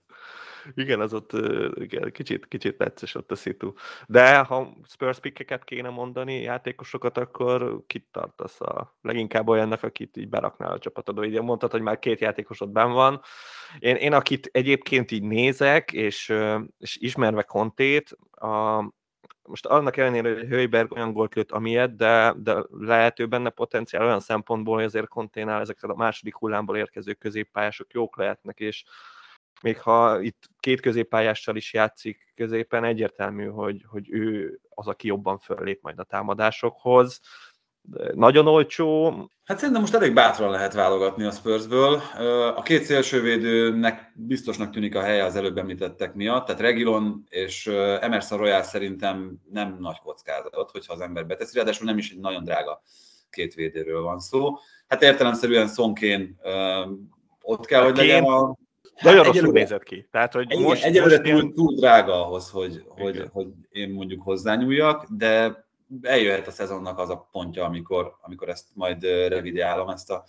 [0.73, 1.31] Igen, az ott
[1.75, 3.73] igen, kicsit, kicsit necces ott a szitu.
[4.07, 10.29] De ha Spurs pickeket kéne mondani, játékosokat, akkor kit tartasz a leginkább olyannak, akit így
[10.29, 11.25] beraknál a csapatodba.
[11.25, 13.21] Így mondtad, hogy már két játékosod ben van.
[13.79, 16.33] Én, én akit egyébként így nézek, és,
[16.77, 18.77] és ismerve Kontét, a,
[19.47, 24.19] most annak ellenére, hogy Hőiberg olyan gólt lőtt, amilyet, de, de lehető benne potenciál olyan
[24.19, 28.83] szempontból, hogy azért Konténál ezek a második hullámból érkező középpályások jók lehetnek, és
[29.61, 35.37] még ha itt két középpályással is játszik középen, egyértelmű, hogy, hogy ő az, aki jobban
[35.37, 37.21] föllép majd a támadásokhoz.
[38.13, 39.13] Nagyon olcsó.
[39.43, 42.01] Hát szerintem most elég bátran lehet válogatni a Spursből.
[42.55, 47.67] A két szélsővédőnek biztosnak tűnik a helye az előbb említettek miatt, tehát Regilon és
[48.01, 52.43] Emerson Royal szerintem nem nagy kockázat, hogyha az ember beteszi, ráadásul nem is egy nagyon
[52.43, 52.81] drága
[53.29, 54.57] két védőről van szó.
[54.87, 56.39] Hát értelemszerűen Szonkén
[57.41, 58.55] ott kell, hogy legyen a
[59.01, 60.07] nagyon hát rosszul nézett ki.
[60.11, 64.21] Tehát, hogy igen, most, egyelőre most túl, túl drága ahhoz, hogy, hogy, hogy én mondjuk
[64.21, 65.64] hozzányúljak, de
[66.01, 70.25] eljöhet a szezonnak az a pontja, amikor, amikor ezt majd revideálom, ezt, a,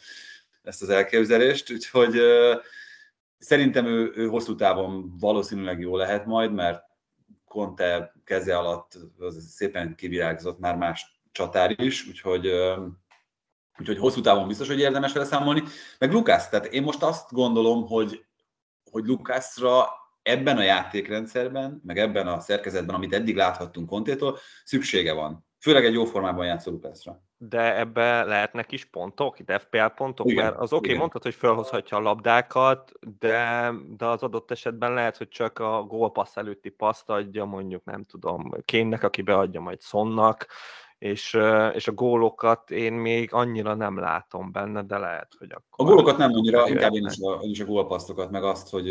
[0.63, 2.21] ezt az elképzelést, úgyhogy
[3.39, 6.85] szerintem ő, ő hosszú távon valószínűleg jó lehet majd, mert
[7.45, 8.99] Conte keze alatt
[9.49, 12.51] szépen kivirágzott már más csatár is, úgyhogy
[13.79, 15.63] Úgyhogy hosszú távon biztos, hogy érdemes vele számolni.
[15.99, 18.27] Meg Lukász, tehát én most azt gondolom, hogy
[18.91, 19.87] hogy Lukászra
[20.27, 25.47] ebben a játékrendszerben, meg ebben a szerkezetben, amit eddig láthattunk Kontétól, szüksége van.
[25.61, 27.21] Főleg egy jó formában játszó Lukászra.
[27.39, 31.35] De ebbe lehetnek is pontok, itt FPL pontok, igen, mert az oké, okay, mondtad, hogy
[31.35, 37.11] felhozhatja a labdákat, de, de az adott esetben lehet, hogy csak a gólpassz előtti paszt
[37.11, 40.47] adja, mondjuk nem tudom, Kénnek, aki beadja majd Sonnak,
[40.99, 41.39] és,
[41.73, 45.87] és a gólokat én még annyira nem látom benne, de lehet, hogy akkor...
[45.87, 48.91] A gólokat nem annyira, inkább én is, a, én is a gólpasztokat, meg azt, hogy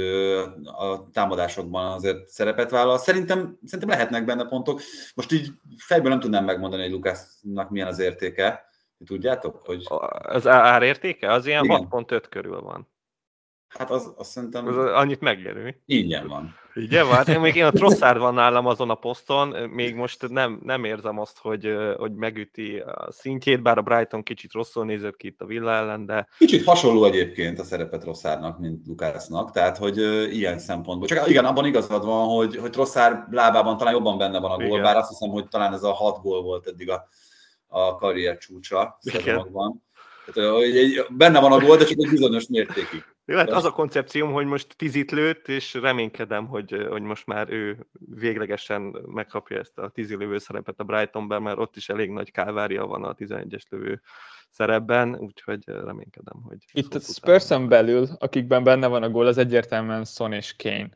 [0.64, 2.98] a támadásokban azért szerepet vállal.
[2.98, 4.82] Szerintem, szerintem lehetnek benne pontok.
[5.16, 8.70] Most így fejből nem tudnám megmondani, hogy Lukásznak milyen az értéke.
[9.06, 9.62] Tudjátok?
[9.66, 9.84] Hogy...
[10.22, 11.32] Az árértéke?
[11.32, 12.88] Az ilyen 6.5 körül van.
[13.68, 14.68] Hát az, azt szerintem...
[14.68, 15.82] Az annyit megérő.
[15.86, 16.56] Ingyen van.
[16.74, 20.60] Igen, hát én még én a Trosszárd van nálam azon a poszton, még most nem,
[20.64, 25.28] nem érzem azt, hogy, hogy megüti a szintjét, bár a Brighton kicsit rosszul nézett ki
[25.28, 26.28] itt a Villa ellen, de...
[26.38, 29.98] Kicsit hasonló egyébként a szerepet Trosszárnak, mint Lukásznak, tehát hogy
[30.36, 31.08] ilyen szempontból.
[31.08, 34.66] Csak igen, abban igazad van, hogy, hogy Trosszár lábában talán jobban benne van a gól,
[34.66, 34.82] igen.
[34.82, 37.08] bár azt hiszem, hogy talán ez a hat gól volt eddig a,
[37.68, 39.84] a karrier csúcsa szezonokban.
[40.34, 43.15] Tehát, hogy benne van a gól, de csak egy bizonyos mértékig.
[43.28, 47.88] Hát az a koncepcióm, hogy most tízit lőtt, és reménykedem, hogy, hogy most már ő
[48.16, 52.86] véglegesen megkapja ezt a tízi lövő szerepet a Brightonban, mert ott is elég nagy kálvária
[52.86, 54.02] van a 11-es lövő
[54.50, 56.58] szerepben, úgyhogy reménykedem, hogy...
[56.72, 60.90] Itt a spurs belül, akikben benne van a gól, az egyértelműen Son és Kane.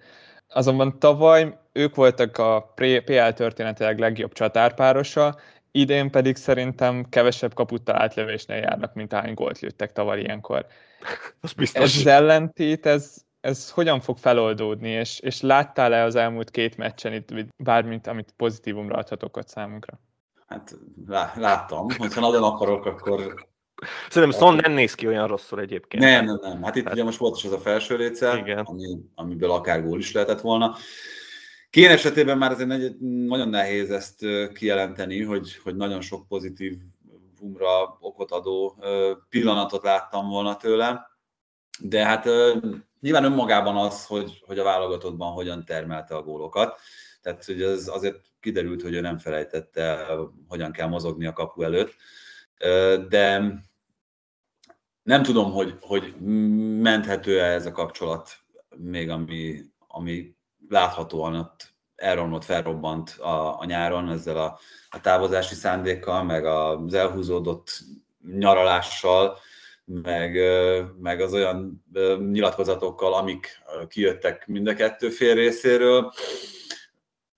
[0.47, 5.35] Azonban tavaly ők voltak a PL történetileg legjobb csatárpárosa,
[5.71, 10.65] idén pedig szerintem kevesebb kaputta átlövésnél járnak, mint ahány gólt lőttek tavaly ilyenkor.
[11.41, 11.83] Az biztos.
[11.83, 17.13] Ez az ellentét, ez, ez hogyan fog feloldódni, és, és láttál-e az elmúlt két meccsen
[17.13, 20.01] itt bármint, amit pozitívumra adhatok ott számunkra?
[20.47, 20.77] Hát
[21.07, 23.47] lá, láttam, hogyha nagyon akarok, akkor...
[24.09, 26.03] Szerintem Son nem néz ki olyan rosszul egyébként.
[26.03, 26.63] Nem, nem, nem.
[26.63, 26.93] Hát itt hát...
[26.93, 28.29] ugye most volt is az a felső része,
[28.63, 30.75] ami, amiből akár gól is lehetett volna.
[31.69, 36.77] Kén esetében már azért nagyon nehéz ezt kijelenteni, hogy, hogy nagyon sok pozitív
[37.39, 38.83] umra okot adó
[39.29, 41.09] pillanatot láttam volna tőle,
[41.79, 42.25] de hát
[42.99, 46.79] nyilván önmagában az, hogy, hogy a válogatottban hogyan termelte a gólokat,
[47.21, 50.07] tehát hogy ez azért kiderült, hogy ő nem felejtette,
[50.47, 51.95] hogyan kell mozogni a kapu előtt,
[53.09, 53.53] de
[55.03, 56.15] nem tudom, hogy, hogy
[56.81, 58.29] menthető-e ez a kapcsolat
[58.75, 60.35] még, ami, ami
[60.69, 67.79] láthatóan ott elromlott, felrobbant a, a nyáron ezzel a, a távozási szándékkal, meg az elhúzódott
[68.37, 69.37] nyaralással,
[69.85, 70.39] meg,
[70.99, 71.85] meg az olyan
[72.31, 76.13] nyilatkozatokkal, amik kijöttek mind a kettő fél részéről.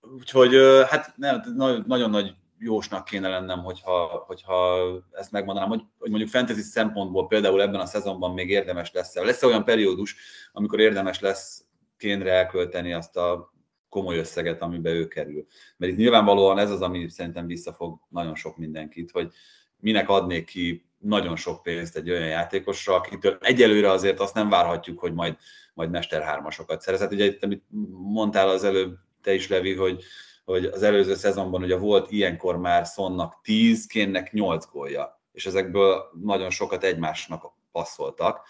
[0.00, 0.54] Úgyhogy
[0.88, 1.42] hát nem,
[1.86, 4.78] nagyon nagy jósnak kéne lennem, hogyha, hogyha
[5.12, 9.14] ezt megmondanám, hogy, hogy mondjuk fantasy szempontból például ebben a szezonban még érdemes lesz.
[9.14, 10.16] Lesz olyan periódus,
[10.52, 11.64] amikor érdemes lesz
[11.96, 13.52] kénre elkölteni azt a
[13.92, 15.46] komoly összeget, amibe ő kerül.
[15.76, 19.32] Mert itt nyilvánvalóan ez az, ami szerintem visszafog nagyon sok mindenkit, hogy
[19.76, 24.98] minek adnék ki nagyon sok pénzt egy olyan játékosra, akitől egyelőre azért azt nem várhatjuk,
[24.98, 25.36] hogy majd,
[25.74, 27.00] majd mesterhármasokat szerez.
[27.00, 30.02] Hát ugye, amit mondtál az előbb, te is, Levi, hogy,
[30.44, 36.10] hogy az előző szezonban ugye volt ilyenkor már Szonnak 10, Kénnek 8 gólja, és ezekből
[36.22, 38.46] nagyon sokat egymásnak passzoltak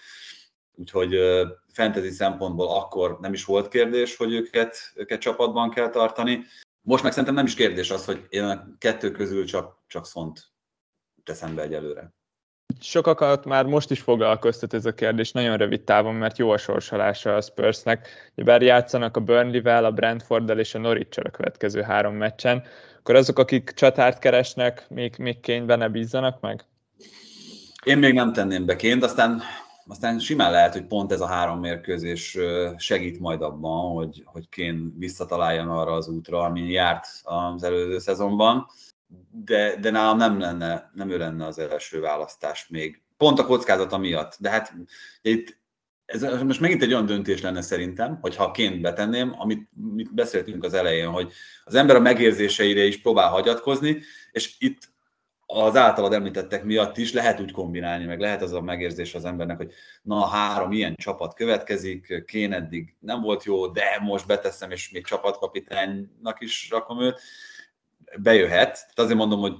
[0.74, 1.18] Úgyhogy
[1.72, 6.44] fantasy szempontból akkor nem is volt kérdés, hogy őket, őket csapatban kell tartani.
[6.80, 10.40] Most meg szerintem nem is kérdés az, hogy én a kettő közül csak, csak szont
[11.24, 12.12] teszem be egyelőre.
[12.80, 17.36] Sokakat már most is foglalkoztat ez a kérdés, nagyon rövid távon, mert jó a sorsolása
[17.36, 18.08] a Spursnek.
[18.34, 22.62] Bár játszanak a Burnley-vel, a Brentforddal és a norwich a következő három meccsen,
[22.98, 26.64] akkor azok, akik csatárt keresnek, még, még kényben ne bízzanak meg?
[27.84, 29.42] Én még nem tenném be ként, aztán,
[29.86, 32.38] aztán simán lehet, hogy pont ez a három mérkőzés
[32.76, 38.66] segít majd abban, hogy, hogy Kén visszataláljon arra az útra, ami járt az előző szezonban
[39.30, 43.02] de, de nálam nem lenne, nem ő lenne az első választás még.
[43.16, 44.36] Pont a kockázata miatt.
[44.38, 44.74] De hát
[45.22, 45.60] itt
[46.04, 50.74] ez most megint egy olyan döntés lenne szerintem, hogyha ként betenném, amit, amit beszéltünk az
[50.74, 51.32] elején, hogy
[51.64, 54.02] az ember a megérzéseire is próbál hagyatkozni,
[54.32, 54.91] és itt
[55.52, 59.56] az általad említettek miatt is lehet úgy kombinálni, meg lehet az a megérzés az embernek,
[59.56, 59.72] hogy
[60.02, 65.06] na, három ilyen csapat következik, Kén eddig nem volt jó, de most beteszem, és még
[65.06, 67.20] csapatkapitánynak is rakom őt
[68.20, 68.72] bejöhet.
[68.72, 69.54] Tehát azért mondom, hogy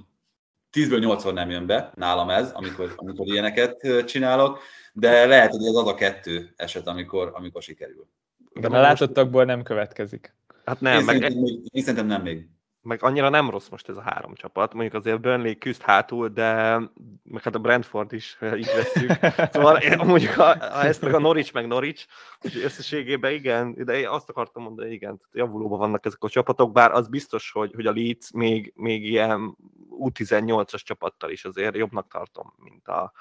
[0.73, 4.59] 10-ből 80 nem jön be nálam ez, amikor, amikor ilyeneket csinálok,
[4.93, 8.07] de lehet, hogy ez az a kettő eset, amikor, amikor sikerül.
[8.53, 10.35] De a látottakból nem következik.
[10.65, 11.15] Hát nem, én, meg...
[11.15, 12.47] szerintem, még, én szerintem nem még
[12.83, 14.73] meg annyira nem rossz most ez a három csapat.
[14.73, 16.79] Mondjuk azért Burnley küzd hátul, de
[17.23, 19.11] meg hát a Brentford is így veszük.
[19.53, 22.05] Szóval mondjuk ha, ha ezt meg a Norwich meg Norwich,
[22.41, 26.91] úgyhogy összességében igen, de én azt akartam mondani, igen, javulóban vannak ezek a csapatok, bár
[26.91, 29.57] az biztos, hogy, hogy a Leeds még, még ilyen
[29.99, 33.11] U18-as csapattal is azért jobbnak tartom, mint a,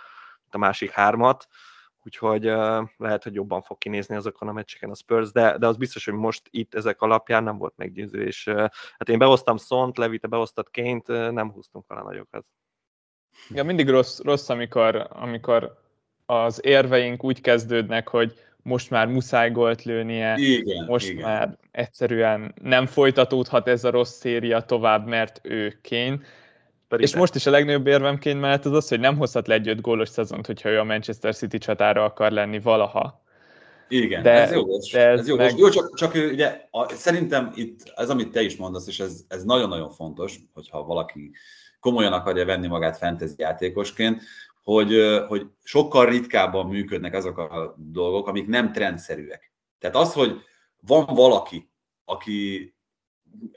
[0.41, 1.49] mint a másik hármat
[2.05, 5.77] úgyhogy uh, lehet, hogy jobban fog kinézni azokon a meccseken a Spurs, de, de az
[5.77, 8.57] biztos, hogy most itt ezek alapján nem volt meggyőző, és uh,
[8.99, 12.45] hát én behoztam Szont, Levi, te behoztad Ként, uh, nem húztunk vele nagyokat.
[13.51, 15.81] Ja, mindig rossz, rossz amikor, amikor
[16.27, 18.33] az érveink úgy kezdődnek, hogy
[18.63, 21.23] most már muszáj gólt lőnie, igen, most igen.
[21.23, 26.25] már egyszerűen nem folytatódhat ez a rossz széria tovább, mert ő Kén
[26.93, 27.19] pedig és de.
[27.19, 30.09] most is a legnagyobb érvemként mellett az az, hogy nem hozhat le egy öt gólos
[30.09, 33.23] szezont, hogyha ő a Manchester City csatára akar lenni valaha.
[33.89, 34.67] Igen, de, ez jó.
[34.67, 35.37] De ez, ez jó.
[35.37, 35.59] Meg...
[35.59, 39.45] jó csak, csak ugye a, szerintem itt ez, amit te is mondasz, és ez, ez
[39.45, 41.31] nagyon-nagyon fontos, hogyha valaki
[41.81, 44.23] komolyan akarja venni magát fantasy játékosként,
[44.63, 44.95] hogy,
[45.29, 49.53] hogy sokkal ritkábban működnek azok a dolgok, amik nem trendszerűek.
[49.79, 50.41] Tehát az, hogy
[50.81, 51.71] van valaki,
[52.05, 52.75] aki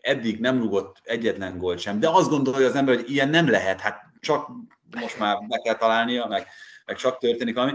[0.02, 3.80] eddig nem rugott egyetlen gólt sem, de azt gondolja az ember, hogy ilyen nem lehet,
[3.80, 4.50] hát csak
[5.02, 6.48] most már be kell találnia, meg,
[6.86, 7.74] meg csak történik valami,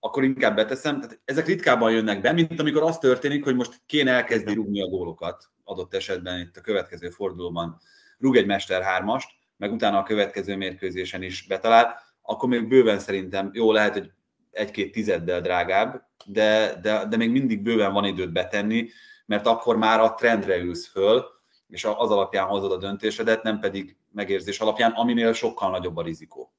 [0.00, 1.00] akkor inkább beteszem.
[1.00, 4.86] Tehát ezek ritkábban jönnek be, mint amikor az történik, hogy most kéne elkezdi rúgni a
[4.86, 7.80] gólokat, adott esetben itt a következő fordulóban.
[8.18, 13.50] Rúg egy Mester hármast, meg utána a következő mérkőzésen is betalál, akkor még bőven szerintem
[13.52, 14.10] jó lehet, hogy
[14.50, 18.88] egy-két tizeddel drágább, de, de, de még mindig bőven van időt betenni,
[19.26, 21.24] mert akkor már a trendre ülsz föl,
[21.68, 26.52] és az alapján hozod a döntésedet, nem pedig megérzés alapján, aminél sokkal nagyobb a rizikó.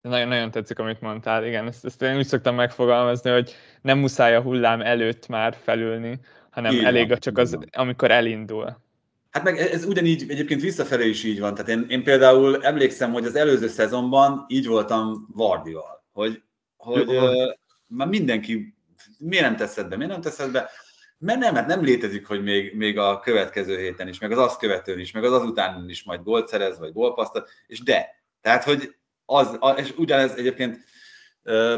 [0.00, 4.42] Nagyon-nagyon tetszik, amit mondtál, igen, ezt, ezt én úgy szoktam megfogalmazni, hogy nem muszáj a
[4.42, 6.20] hullám előtt már felülni,
[6.50, 7.64] hanem így elég van, csak az, van.
[7.72, 8.86] amikor elindul.
[9.30, 11.54] Hát meg ez ugyanígy egyébként visszafelé is így van.
[11.54, 16.42] Tehát én, én például emlékszem, hogy az előző szezonban így voltam Vardival, hogy,
[16.76, 17.54] hogy uh,
[17.86, 18.78] már mindenki
[19.18, 20.70] miért nem teszed be, miért nem teszed be,
[21.18, 24.58] mert nem, mert nem létezik, hogy még, még a következő héten is, meg az azt
[24.58, 28.22] követőn is, meg az azután is majd gólt szerez, vagy gólpasztat, és de.
[28.40, 28.94] Tehát, hogy
[29.24, 30.78] az, és ugyanez egyébként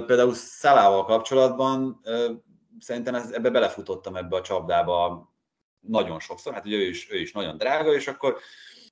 [0.06, 2.00] például Szalával kapcsolatban
[2.78, 5.28] szerintem ez, ebbe belefutottam ebbe a csapdába
[5.80, 8.38] nagyon sokszor, hát ugye ő is, ő is nagyon drága, és akkor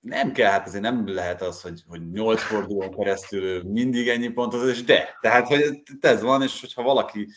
[0.01, 4.69] nem kell, hát azért nem lehet az, hogy, hogy nyolc fordulón keresztül mindig ennyi pontot,
[4.69, 5.19] és de.
[5.21, 7.29] Tehát, hogy ez van, és hogyha valaki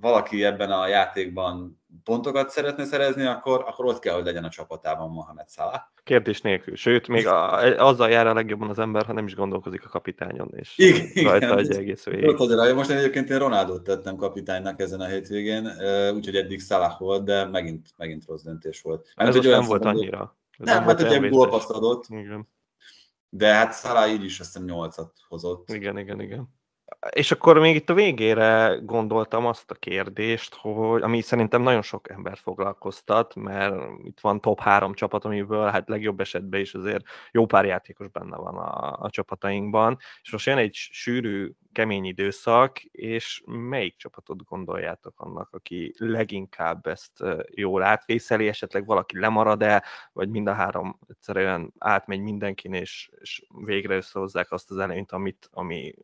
[0.00, 5.10] valaki ebben a játékban pontokat szeretne szerezni, akkor, akkor ott kell, hogy legyen a csapatában
[5.10, 5.80] Mohamed Salah.
[6.04, 6.76] Kérdés nélkül.
[6.76, 10.50] Sőt, még a, azzal jár a legjobban az ember, ha nem is gondolkozik a kapitányon,
[10.56, 12.74] és igen, rajta igen, egy egész végig.
[12.74, 15.70] Most egyébként én Ronaldot tettem kapitánynak ezen a hétvégén,
[16.14, 19.12] úgyhogy eddig Salah volt, de megint, megint rossz döntés volt.
[19.16, 20.36] Mert, Ez nem volt annyira.
[20.58, 22.04] Ez nem, hát ugye gólpaszt adott.
[22.08, 22.48] Igen.
[23.28, 25.68] De hát Salah így is azt hiszem 8-at hozott.
[25.70, 26.60] Igen, igen, igen
[27.10, 32.10] és akkor még itt a végére gondoltam azt a kérdést, hogy ami szerintem nagyon sok
[32.10, 33.74] ember foglalkoztat, mert
[34.04, 38.36] itt van top három csapat, amiből hát legjobb esetben is azért jó pár játékos benne
[38.36, 45.20] van a, a csapatainkban, és most jön egy sűrű, kemény időszak, és melyik csapatot gondoljátok
[45.20, 47.24] annak, aki leginkább ezt
[47.54, 53.96] jól átvészeli, esetleg valaki lemarad-e, vagy mind a három egyszerűen átmegy mindenkin, és, és végre
[53.96, 55.94] összehozzák azt az előnyt, amit, ami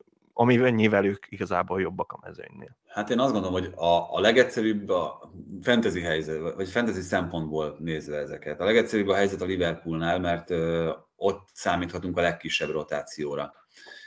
[0.40, 2.76] amivel ők igazából jobbak a mezőnynél.
[2.86, 5.32] Hát én azt gondolom, hogy a, a legegyszerűbb a
[5.62, 8.60] fantasy helyzet, vagy fantasy szempontból nézve ezeket.
[8.60, 13.52] A legegyszerűbb a helyzet a Liverpoolnál, mert ö, ott számíthatunk a legkisebb rotációra.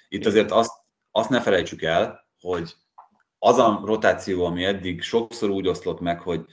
[0.09, 0.71] Itt azért azt,
[1.11, 2.73] azt ne felejtsük el, hogy
[3.39, 6.45] az a rotáció, ami eddig sokszor úgy oszlott meg, hogy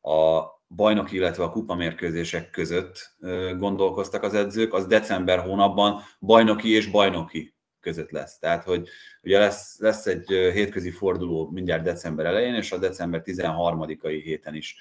[0.00, 3.16] a bajnoki, illetve a kupamérkőzések között
[3.58, 7.55] gondolkoztak az edzők, az december hónapban bajnoki és bajnoki
[7.86, 8.38] között lesz.
[8.38, 8.88] Tehát, hogy
[9.22, 14.76] ugye lesz, lesz egy hétközi forduló mindjárt december elején, és a december 13-ai héten is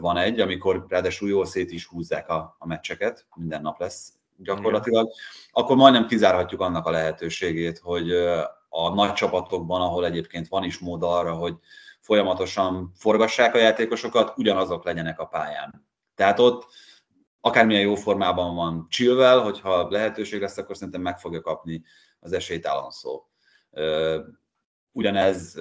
[0.00, 5.10] van egy, amikor ráadásul jól szét is húzzák a, a meccseket, minden nap lesz gyakorlatilag,
[5.52, 8.10] akkor majdnem kizárhatjuk annak a lehetőségét, hogy
[8.68, 11.54] a nagy csapatokban, ahol egyébként van is mód arra, hogy
[12.00, 15.86] folyamatosan forgassák a játékosokat, ugyanazok legyenek a pályán.
[16.14, 16.66] Tehát ott
[17.40, 21.82] akármilyen jó formában van Chilwell, hogyha lehetőség lesz, akkor szerintem meg fogja kapni
[22.22, 23.22] az esélyt Alonso.
[24.92, 25.58] Ugyanez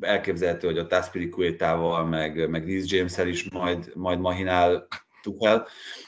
[0.00, 4.86] elképzelhető, hogy a Taspirikuétával, meg, meg Reece james is majd, majd mahinál
[5.22, 5.66] Tuchel.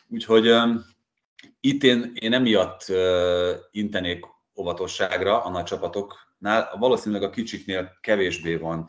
[0.09, 0.55] Úgyhogy
[1.61, 2.85] itt én, én emiatt
[3.71, 4.25] intenék
[4.57, 6.77] óvatosságra a nagy csapatoknál.
[6.79, 8.89] Valószínűleg a kicsiknél kevésbé van,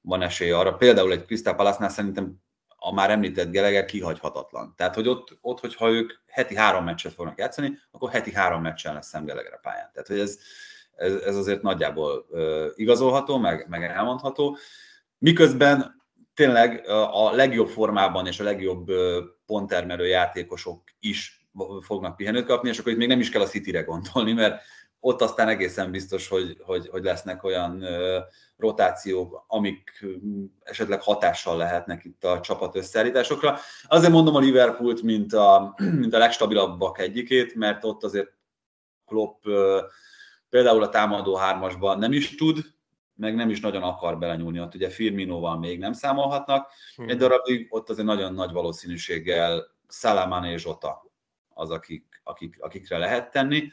[0.00, 0.74] van esély arra.
[0.74, 2.34] Például egy Crystal Palace-nál szerintem
[2.84, 4.74] a már említett Geleger kihagyhatatlan.
[4.76, 8.94] Tehát, hogy ott, ott, hogyha ők heti három meccset fognak játszani, akkor heti három meccsen
[8.94, 9.90] lesz Sam Geleger a pályán.
[9.92, 10.38] Tehát, hogy ez,
[10.96, 14.56] ez, ez azért nagyjából uh, igazolható, meg, meg elmondható.
[15.18, 16.02] Miközben
[16.34, 18.90] tényleg a legjobb formában és a legjobb
[19.46, 21.46] ponttermelő játékosok is
[21.80, 24.62] fognak pihenőt kapni, és akkor itt még nem is kell a City-re gondolni, mert
[25.04, 27.84] ott aztán egészen biztos, hogy, hogy, hogy lesznek olyan
[28.56, 30.04] rotációk, amik
[30.62, 33.58] esetleg hatással lehetnek itt a csapat összeállításokra.
[33.88, 38.32] Azért mondom a Liverpoolt, mint a, mint a legstabilabbak egyikét, mert ott azért
[39.06, 39.42] Klopp
[40.48, 42.58] például a támadó hármasban nem is tud,
[43.14, 44.60] meg nem is nagyon akar belenyúlni.
[44.60, 46.72] Ott ugye Firminóval még nem számolhatnak.
[46.96, 47.08] Hmm.
[47.08, 51.12] Egy darabig ott azért nagyon nagy valószínűséggel Salamane és Zsota
[51.54, 53.70] az, akik, akik, akikre lehet tenni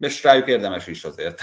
[0.00, 1.40] és rájuk érdemes is azért.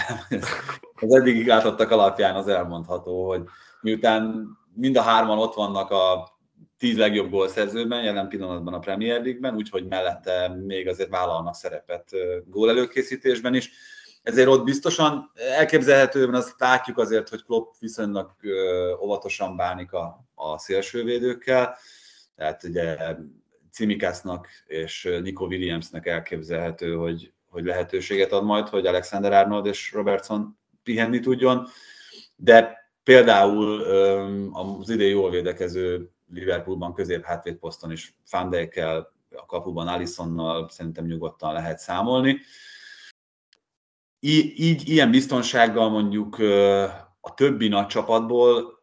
[0.94, 3.42] Az eddig látottak alapján az elmondható, hogy
[3.80, 6.30] miután mind a hárman ott vannak a
[6.78, 12.10] tíz legjobb gólszerzőben, jelen pillanatban a Premier League-ben, úgyhogy mellette még azért vállalnak szerepet
[12.46, 13.70] gólelőkészítésben is.
[14.22, 18.30] Ezért ott biztosan elképzelhető, mert azt látjuk azért, hogy Klopp viszonylag
[19.00, 21.76] óvatosan bánik a, a szélsővédőkkel,
[22.36, 22.96] tehát ugye
[23.70, 30.58] Cimikásznak és Nico Williamsnek elképzelhető, hogy hogy lehetőséget ad majd, hogy Alexander Arnold és Robertson
[30.82, 31.66] pihenni tudjon,
[32.36, 33.80] de például
[34.52, 37.26] az idén jól védekező Liverpoolban közép
[37.60, 42.40] poszton is Fandekel, a kapuban Alisonnal szerintem nyugodtan lehet számolni.
[44.20, 46.38] Így, így ilyen biztonsággal mondjuk
[47.20, 48.82] a többi nagy csapatból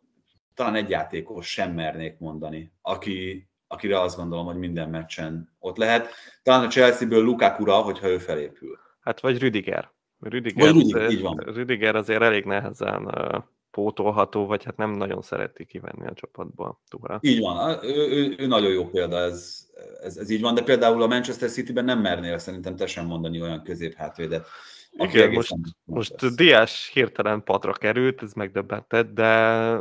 [0.54, 6.10] talán egy játékos sem mernék mondani, aki, akire azt gondolom, hogy minden meccsen ott lehet.
[6.44, 8.80] Talán a Chelsea-ből Lukaku-ra, hogyha ő felépül.
[9.00, 9.92] Hát vagy Rüdiger.
[10.20, 11.38] Rüdiger, vagy Rüdiger, így van.
[11.38, 16.82] Rüdiger azért elég nehezen uh, pótolható, vagy hát nem nagyon szereti kivenni a csapatból.
[16.90, 17.20] Tuha.
[17.22, 19.68] Így van, ő, ő, ő nagyon jó példa, ez,
[20.02, 23.42] ez, ez így van, de például a Manchester City-ben nem mernél szerintem te sem mondani
[23.42, 24.48] olyan középhátvédet,
[24.92, 29.74] igen, most, most Diás hirtelen padra került, ez megdöbbentett, de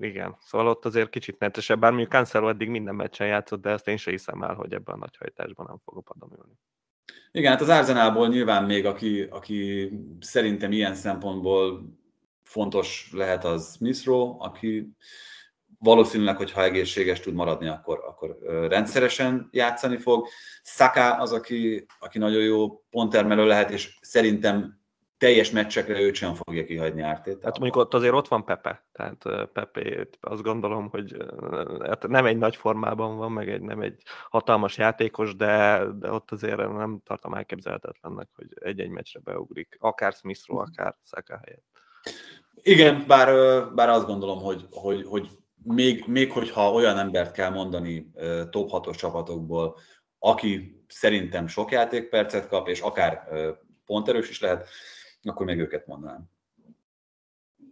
[0.00, 3.88] igen, szóval ott azért kicsit nettesebb, bár mondjuk Cancelo eddig minden meccsen játszott, de ezt
[3.88, 6.52] én sem hiszem el, hogy ebben a nagy hajtásban nem fog a padon ülni.
[7.32, 9.90] Igen, hát az Arzenálból nyilván még, aki, aki
[10.20, 11.82] szerintem ilyen szempontból
[12.42, 14.96] fontos lehet az Misro, aki
[15.82, 20.26] valószínűleg, hogy ha egészséges tud maradni, akkor, akkor rendszeresen játszani fog.
[20.62, 24.78] Saka az, aki, aki nagyon jó ponttermelő lehet, és szerintem
[25.18, 27.42] teljes meccsekre őt sem fogja kihagyni ártét.
[27.42, 31.16] Hát mondjuk ott azért ott van Pepe, tehát Pepe azt gondolom, hogy
[31.80, 36.30] hát nem egy nagy formában van, meg egy, nem egy hatalmas játékos, de, de ott
[36.30, 41.64] azért nem tartom elképzelhetetlennek, hogy egy-egy meccsre beugrik, akár Smith akár Saka helyett.
[42.54, 43.28] Igen, bár,
[43.74, 45.28] bár azt gondolom, hogy, hogy, hogy
[45.62, 48.10] még, még hogyha olyan embert kell mondani
[48.50, 49.76] top 6 csapatokból,
[50.18, 53.28] aki szerintem sok játékpercet kap, és akár
[53.86, 54.68] ponterős is lehet,
[55.22, 56.30] akkor még őket mondanám.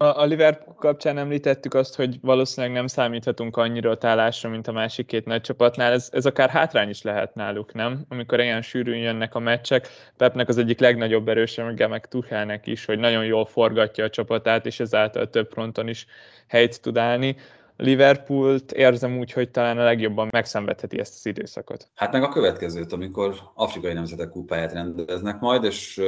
[0.00, 5.24] A Liverpool kapcsán említettük azt, hogy valószínűleg nem számíthatunk annyira tálásra, mint a másik két
[5.24, 5.92] nagy csapatnál.
[5.92, 8.04] Ez, ez akár hátrány is lehet náluk, nem?
[8.08, 9.88] Amikor ilyen sűrűn jönnek a meccsek.
[10.16, 14.80] Pepnek az egyik legnagyobb erőssége, meg Tuchelnek is, hogy nagyon jól forgatja a csapatát, és
[14.80, 16.06] ezáltal több fronton is
[16.48, 17.36] helyt tud állni
[17.80, 21.90] Liverpoolt érzem úgy, hogy talán a legjobban megszenvedheti ezt az időszakot.
[21.94, 26.00] Hát meg a következőt, amikor afrikai nemzetek kupáját rendeznek majd, és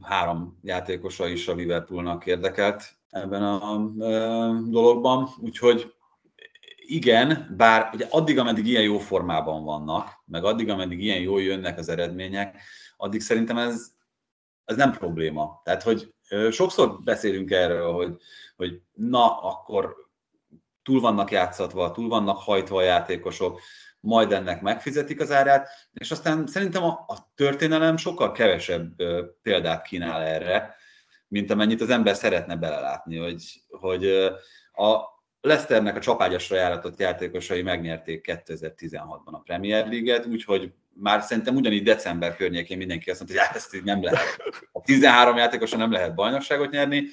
[0.00, 3.78] három játékosa is a Liverpoolnak érdekelt ebben a
[4.68, 5.94] dologban, úgyhogy
[6.76, 11.78] igen, bár ugye addig, ameddig ilyen jó formában vannak, meg addig, ameddig ilyen jól jönnek
[11.78, 12.56] az eredmények,
[12.96, 13.86] addig szerintem ez,
[14.64, 15.60] ez nem probléma.
[15.64, 16.14] Tehát, hogy
[16.50, 18.16] sokszor beszélünk erről, hogy,
[18.56, 20.10] hogy na, akkor
[20.82, 23.60] túl vannak játszatva, túl vannak hajtva a játékosok,
[24.00, 28.92] majd ennek megfizetik az árát, és aztán szerintem a, a történelem sokkal kevesebb
[29.42, 30.74] példát kínál erre,
[31.28, 34.06] mint amennyit az ember szeretne belelátni, hogy, hogy
[34.72, 41.82] a Leicesternek a csapágyasra járatott játékosai megnyerték 2016-ban a Premier League-et, úgyhogy már szerintem ugyanígy
[41.82, 44.42] december környékén mindenki azt mondta, hogy hát ezt így nem lehet.
[44.72, 47.04] A 13 játékosan nem lehet bajnokságot nyerni,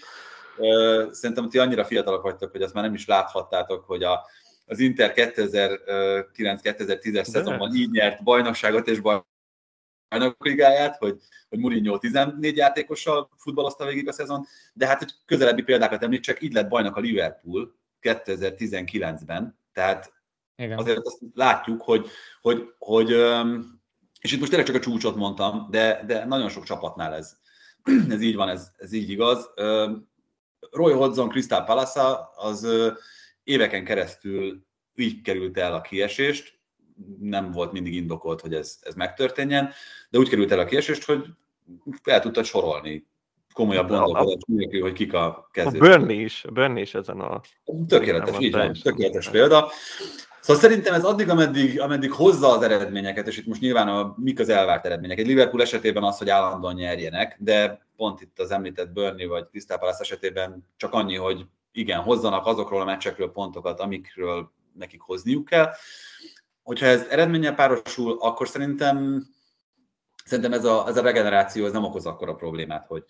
[1.11, 4.25] Szerintem ti annyira fiatalok vagytok, hogy azt már nem is láthattátok, hogy a,
[4.65, 9.01] az Inter 2009-2010-es szezonban így nyert bajnokságot és
[10.09, 11.17] bajnokligáját, hogy,
[11.49, 16.53] hogy Mourinho 14 játékossal futballozta végig a szezon, de hát hogy közelebbi példákat említsek, így
[16.53, 20.13] lett bajnok a Liverpool 2019-ben, tehát
[20.55, 20.77] Igen.
[20.77, 22.07] azért azt látjuk, hogy,
[22.41, 23.09] hogy, hogy
[24.21, 27.37] és itt most tényleg csak a csúcsot mondtam, de, de nagyon sok csapatnál ez,
[28.09, 29.49] ez így van, ez, ez így igaz.
[30.71, 32.01] Roy Hodgson Crystal Palace
[32.35, 32.67] az
[33.43, 36.59] éveken keresztül így került el a kiesést,
[37.19, 39.71] nem volt mindig indokolt, hogy ez, ez megtörténjen,
[40.09, 41.25] de úgy került el a kiesést, hogy
[42.03, 43.07] el tudtad sorolni
[43.53, 45.79] komolyabb gondolkodás nélkül, hogy kik a kezdő.
[45.79, 47.41] A Burnley is, a Burnley is ezen a...
[47.87, 49.71] Tökéletes, így van, tökéletes példa.
[50.41, 54.39] Szóval szerintem ez addig, ameddig, ameddig hozza az eredményeket, és itt most nyilván a, mik
[54.39, 55.17] az elvárt eredmények.
[55.17, 59.77] Egy Liverpool esetében az, hogy állandóan nyerjenek, de pont itt az említett Burnley vagy Crystal
[59.77, 65.71] Palace esetében csak annyi, hogy igen, hozzanak azokról a meccsekről pontokat, amikről nekik hozniuk kell.
[66.63, 69.25] Hogyha ez eredménnyel párosul, akkor szerintem,
[70.25, 73.03] szerintem ez a, ez a regeneráció ez nem okoz akkora problémát, hogy,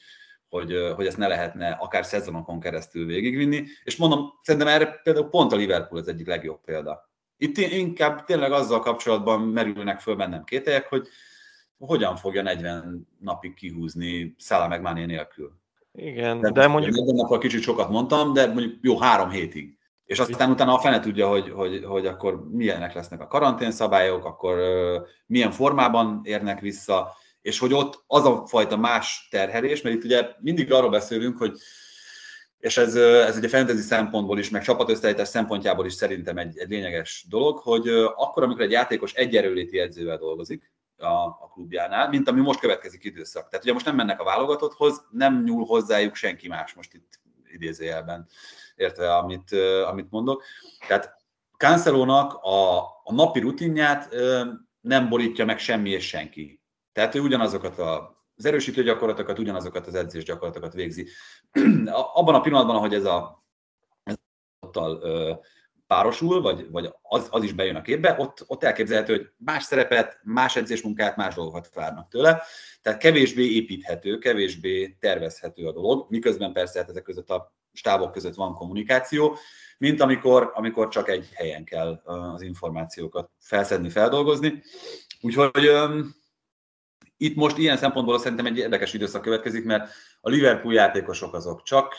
[0.50, 3.66] hogy, hogy ezt ne lehetne akár szezonokon keresztül végigvinni.
[3.84, 7.09] És mondom, szerintem erre például pont a Liverpool az egyik legjobb példa.
[7.42, 11.08] Itt inkább tényleg azzal kapcsolatban merülnek föl bennem kételyek, hogy
[11.78, 15.52] hogyan fogja 40 napig kihúzni Szála meg Máné nélkül.
[15.92, 16.96] Igen, de, de mondjuk...
[16.96, 19.78] 40 nappal kicsit sokat mondtam, de mondjuk jó három hétig.
[20.06, 24.58] És aztán utána a fene tudja, hogy, hogy, hogy akkor milyenek lesznek a karanténszabályok, akkor
[24.58, 30.04] uh, milyen formában érnek vissza, és hogy ott az a fajta más terhelés, mert itt
[30.04, 31.52] ugye mindig arról beszélünk, hogy
[32.60, 37.26] és ez, ez ugye fantasy szempontból is, meg csapatösszeállítás szempontjából is szerintem egy, egy lényeges
[37.30, 42.42] dolog, hogy akkor, amikor egy játékos egy erőléti edzővel dolgozik a, a klubjánál, mint ami
[42.42, 43.50] most következik időszak.
[43.50, 47.20] Tehát ugye most nem mennek a válogatotthoz, nem nyúl hozzájuk senki más, most itt
[47.54, 48.28] idézőjelben
[48.76, 49.52] értve, amit,
[49.88, 50.44] amit mondok.
[50.88, 51.18] Tehát
[51.58, 54.16] Cancelónak a, a napi rutinját
[54.82, 56.62] nem borítja meg semmi és senki.
[56.92, 61.08] Tehát ő ugyanazokat a az erősítő gyakorlatokat, ugyanazokat az edzés gyakorlatokat végzi.
[62.14, 63.44] Abban a pillanatban, ahogy ez a
[64.04, 64.16] ez
[64.76, 65.40] a
[65.88, 70.20] párosul, vagy, vagy az, az is bejön a képbe, ott, ott elképzelhető, hogy más szerepet,
[70.24, 72.42] más edzésmunkát, más dolgokat várnak tőle.
[72.82, 78.36] Tehát kevésbé építhető, kevésbé tervezhető a dolog, miközben persze hát ezek között a stábok között
[78.36, 79.38] van kommunikáció,
[79.78, 84.64] mint amikor, amikor csak egy helyen kell az információkat felszedni, feldolgozni.
[85.22, 85.72] Úgyhogy
[87.22, 89.90] itt most ilyen szempontból szerintem egy érdekes időszak következik, mert
[90.22, 91.96] a Liverpool játékosok azok csak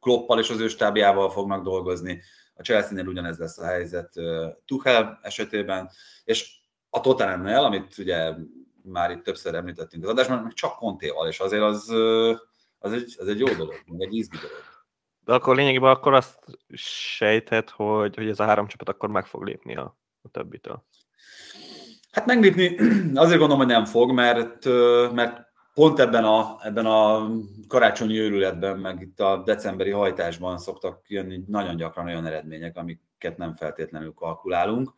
[0.00, 2.22] Kloppal és az ő stábjával fognak dolgozni,
[2.54, 4.12] a Chelsea-nél ugyanez lesz a helyzet
[4.64, 5.90] Tuchel esetében,
[6.24, 6.56] és
[6.90, 8.34] a Tottenham-nél, amit ugye
[8.82, 11.88] már itt többször említettünk az adásban, meg csak Contéval, és azért az,
[12.78, 14.62] az, egy, az egy jó dolog, egy izgi dolog.
[15.20, 16.38] De akkor lényegében akkor azt
[17.16, 20.84] sejthet, hogy, hogy ez a három csapat akkor meg fog lépni a, a többitől.
[22.18, 22.76] Hát meglépni
[23.14, 24.64] azért gondolom, hogy nem fog, mert,
[25.12, 27.30] mert pont ebben a, ebben a
[27.68, 33.54] karácsonyi őrületben, meg itt a decemberi hajtásban szoktak jönni nagyon gyakran olyan eredmények, amiket nem
[33.56, 34.94] feltétlenül kalkulálunk,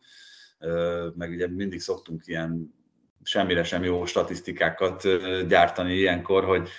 [1.15, 2.73] meg ugye mindig szoktunk ilyen
[3.23, 5.03] semmire sem jó statisztikákat
[5.47, 6.69] gyártani ilyenkor, hogy,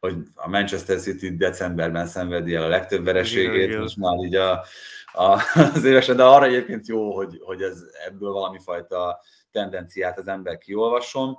[0.00, 4.64] hogy a Manchester City decemberben szenvedi el a legtöbb vereségét, most már így a,
[5.12, 5.42] a,
[5.74, 9.20] az évesen, de arra egyébként jó, hogy, hogy ez ebből valami fajta
[9.52, 11.36] tendenciát az ember kiolvasson.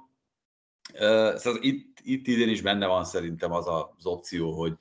[1.36, 4.74] Szóval itt, itt idén is benne van szerintem az az opció, hogy,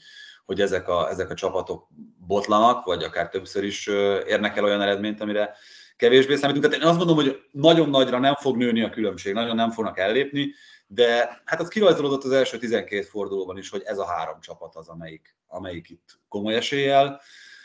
[0.44, 1.88] hogy ezek, a, ezek a csapatok
[2.26, 3.86] botlanak, vagy akár többször is
[4.26, 5.54] érnek el olyan eredményt, amire
[5.96, 6.64] kevésbé számítunk.
[6.64, 9.98] Tehát én azt mondom, hogy nagyon nagyra nem fog nőni a különbség, nagyon nem fognak
[9.98, 10.54] ellépni,
[10.86, 14.88] de hát az kirajzolódott az első 12 fordulóban is, hogy ez a három csapat az,
[14.88, 17.20] amelyik, amelyik itt komoly eséllyel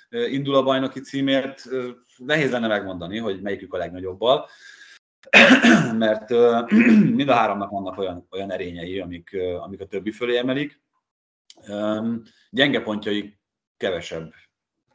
[0.09, 1.63] indul a bajnoki címért,
[2.17, 4.49] nehéz lenne megmondani, hogy melyikük a legnagyobbal,
[5.93, 6.29] mert
[7.17, 10.81] mind a háromnak vannak olyan, olyan erényei, amik, amik a többi fölé emelik.
[12.49, 13.37] Gyenge pontjai
[13.77, 14.33] kevesebb,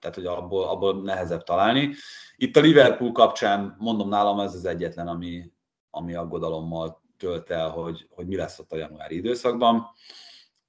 [0.01, 1.95] tehát hogy abból, abból nehezebb találni.
[2.37, 5.53] Itt a Liverpool kapcsán, mondom nálam, ez az egyetlen, ami,
[5.91, 9.87] ami aggodalommal tölt el, hogy, hogy mi lesz ott a januári időszakban.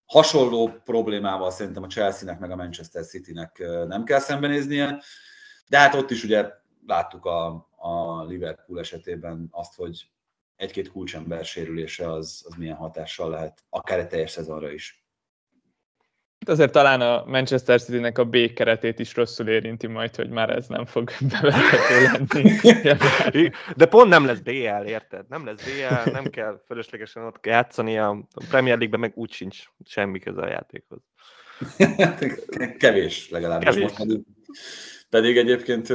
[0.05, 5.01] Hasonló problémával szerintem a Chelsea-nek meg a Manchester City-nek nem kell szembenéznie,
[5.67, 6.49] de hát ott is ugye
[6.87, 10.09] láttuk a, a Liverpool esetében azt, hogy
[10.55, 15.05] egy-két kulcsember sérülése az, az milyen hatással lehet, akár egy teljes szezonra is.
[16.45, 20.67] Azért talán a Manchester City-nek a B keretét is rosszul érinti majd, hogy már ez
[20.67, 23.49] nem fog bevethető lenni.
[23.77, 25.27] De pont nem lesz BL, érted?
[25.27, 30.19] Nem lesz BL, nem kell fölöslegesen ott játszani, a Premier League-ben meg úgy sincs semmi
[30.19, 31.01] köze a játékhoz.
[32.77, 33.67] Kevés legalábbis.
[33.69, 33.97] Kevés.
[33.97, 34.25] Most
[35.13, 35.89] pedig egyébként...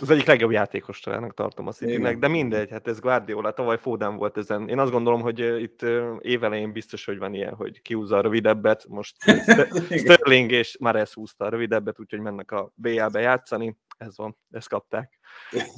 [0.00, 4.16] Az egyik legjobb játékos talán tartom a city de mindegy, hát ez Guardiola, tavaly Foden
[4.16, 4.68] volt ezen.
[4.68, 5.80] Én azt gondolom, hogy itt
[6.20, 9.16] évelején biztos, hogy van ilyen, hogy kiúzza a rövidebbet, most
[10.00, 15.18] Sterling és Mares húzta a rövidebbet, úgyhogy mennek a BL-be játszani, ez van, ezt kapták.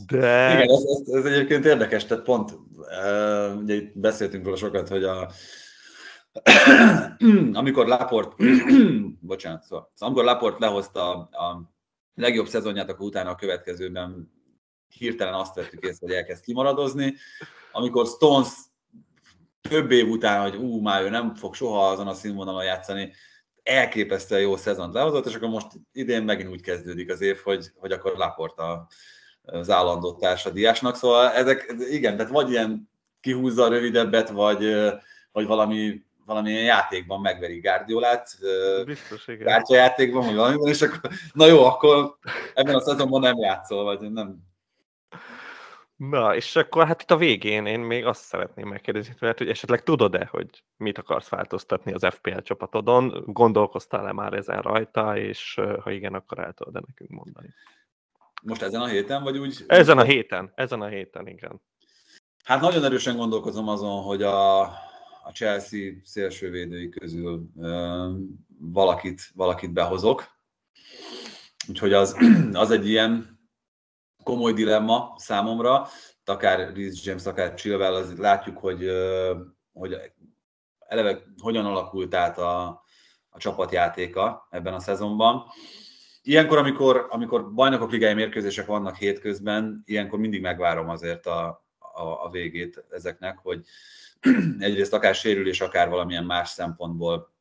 [0.06, 0.52] De...
[0.52, 2.58] Igen, ez, ez, ez egyébként érdekes, tehát pont,
[3.62, 5.30] ugye itt beszéltünk róla sokat, hogy a
[7.52, 8.34] amikor Laport,
[9.20, 11.78] bocsánat, szóval, amikor Laport lehozta a, a
[12.20, 14.32] legjobb szezonját, akkor utána a következőben
[14.88, 17.14] hirtelen azt vettük észre, hogy elkezd kimaradozni.
[17.72, 18.48] Amikor Stones
[19.68, 23.12] több év után, hogy ú, már ő nem fog soha azon a színvonalon játszani,
[23.62, 27.92] elképesztően jó szezont lehozott, és akkor most idén megint úgy kezdődik az év, hogy, hogy
[27.92, 28.86] akkor Laporta
[29.42, 30.96] az állandó társadiásnak.
[30.96, 32.90] Szóval ezek, igen, tehát vagy ilyen
[33.20, 34.74] kihúzza a rövidebbet, vagy,
[35.32, 38.38] vagy valami valamilyen játékban megveri Gárdiolát,
[38.84, 39.46] Biztos, igen.
[39.46, 42.16] Kártyajátékban, vagy valamiben, és akkor, na jó, akkor
[42.54, 44.38] ebben a szezonban nem játszol, vagy nem.
[45.96, 49.82] Na, és akkor hát itt a végén én még azt szeretném megkérdezni mert hogy esetleg
[49.82, 53.22] tudod-e, hogy mit akarsz változtatni az FPL csapatodon?
[53.26, 57.54] Gondolkoztál-e már ezen rajta, és ha igen, akkor el tudod-e nekünk mondani?
[58.42, 59.64] Most ezen a héten, vagy úgy?
[59.66, 61.60] Ezen a héten, ezen a héten, igen.
[62.44, 64.62] Hát nagyon erősen gondolkozom azon, hogy a,
[65.30, 67.50] a Chelsea szélsővédői közül
[68.58, 70.24] valakit, valakit behozok.
[71.68, 72.16] Úgyhogy az,
[72.52, 73.40] az egy ilyen
[74.22, 75.88] komoly dilemma számomra,
[76.24, 78.90] akár Rhys James, akár Chilwell, az látjuk, hogy,
[79.72, 79.96] hogy
[80.78, 82.66] eleve hogyan alakult át a,
[83.28, 85.44] a csapatjátéka ebben a szezonban.
[86.22, 92.30] Ilyenkor, amikor, amikor bajnokok ligai mérkőzések vannak hétközben, ilyenkor mindig megvárom azért a, a, a
[92.30, 93.66] végét ezeknek, hogy,
[94.58, 97.34] egyrészt akár sérülés, akár valamilyen más szempontból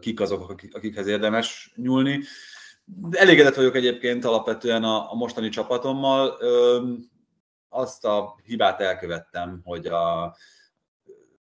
[0.00, 2.20] kik azok, akikhez érdemes nyúlni.
[3.10, 6.38] Elégedett vagyok egyébként alapvetően a, a mostani csapatommal.
[7.68, 10.36] Azt a hibát elkövettem, hogy a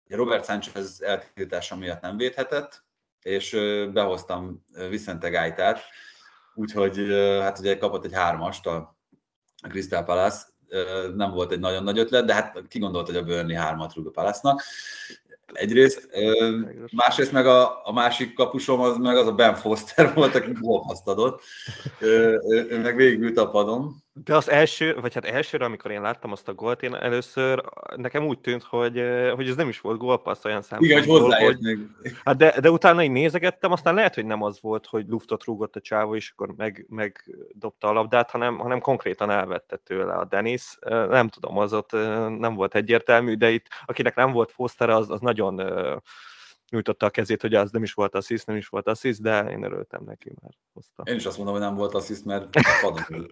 [0.08, 2.84] Robert Sánchez eltiltása miatt nem védhetett,
[3.22, 3.50] és
[3.92, 5.80] behoztam Vicente Gájtát,
[6.54, 7.08] úgyhogy
[7.40, 8.96] hát ugye kapott egy hármast a
[9.68, 10.46] Crystal Palace,
[11.14, 14.06] nem volt egy nagyon nagy ötlet, de hát ki gondolt, hogy a Burnley hármat rúg
[14.06, 14.62] a Palace-nak.
[15.52, 16.08] Egyrészt,
[16.92, 21.08] másrészt meg a, a másik kapusom az meg az a Ben Foster volt, aki gólpaszt
[21.08, 21.42] adott.
[22.00, 22.40] Ő,
[22.82, 24.03] meg végigült a padon.
[24.16, 27.64] De az első, vagy hát elsőre, amikor én láttam azt a gólt, én először
[27.96, 29.02] nekem úgy tűnt, hogy,
[29.34, 30.98] hogy ez nem is volt gólpassz olyan szempontból.
[30.98, 31.78] Igen, hogy hozzáért még.
[32.24, 35.76] Hát de, de utána így nézegettem, aztán lehet, hogy nem az volt, hogy luftot rúgott
[35.76, 40.78] a csávó, és akkor meg, megdobta a labdát, hanem, hanem konkrétan elvette tőle a Denis.
[40.88, 41.92] Nem tudom, az ott
[42.38, 45.60] nem volt egyértelmű, de itt akinek nem volt Foster, az, az nagyon
[46.70, 49.62] nyújtotta a kezét, hogy az nem is volt assziszt, nem is volt assziszt, de én
[49.62, 51.02] örültem neki, mert hozta.
[51.06, 52.48] Én is azt mondom, hogy nem volt assziszt, mert
[52.82, 53.28] padon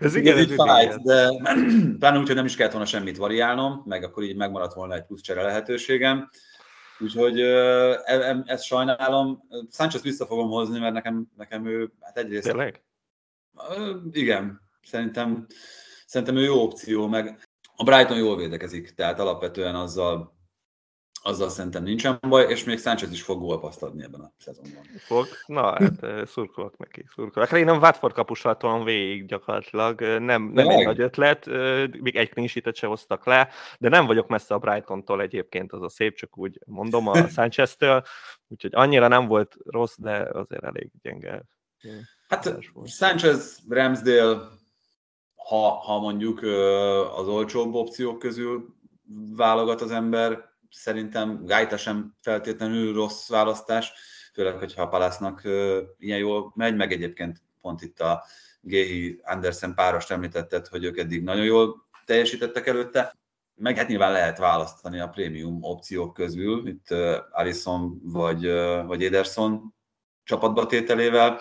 [0.00, 1.30] ez igen, ez fájt, de
[1.98, 5.04] pláne úgy, hogy nem is kellett volna semmit variálnom, meg akkor így megmaradt volna egy
[5.04, 6.28] plusz csere lehetőségem.
[6.98, 9.42] Úgyhogy e, ezt sajnálom.
[9.70, 12.46] Sánchez vissza fogom hozni, mert nekem, nekem ő, hát egyrészt...
[12.46, 12.84] Tényleg?
[14.10, 15.46] Igen, szerintem,
[16.06, 20.35] szerintem ő jó opció, meg a Brighton jól védekezik, tehát alapvetően azzal
[21.26, 24.82] azzal szerintem nincsen baj, és még Sánchez is fog gólpaszt adni ebben a szezonban.
[24.98, 25.26] Fog?
[25.46, 27.48] Na, hát szurkolok neki, szurkolok.
[27.48, 31.46] Hát én nem Watford kapussal tolom végig gyakorlatilag, nem, nem egy nagy ötlet,
[32.00, 33.48] még egy clean se hoztak le,
[33.78, 38.02] de nem vagyok messze a Brighton-tól egyébként, az a szép, csak úgy mondom, a Sánchez-től,
[38.48, 41.42] úgyhogy annyira nem volt rossz, de azért elég gyenge.
[42.28, 44.38] Hát Sánchez, Ramsdale,
[45.34, 46.42] ha, ha mondjuk
[47.16, 48.74] az olcsóbb opciók közül
[49.36, 53.92] válogat az ember, szerintem Gájta sem feltétlenül rossz választás,
[54.32, 55.42] főleg, hogyha a Palásznak
[55.98, 58.24] ilyen jól megy, meg egyébként pont itt a
[58.60, 63.16] Géhi Andersen párost említetted, hogy ők eddig nagyon jól teljesítettek előtte.
[63.54, 66.94] Meg hát nyilván lehet választani a prémium opciók közül, itt
[67.30, 68.46] Alison vagy,
[68.86, 69.74] vagy Ederson
[70.24, 71.40] csapatba tételével,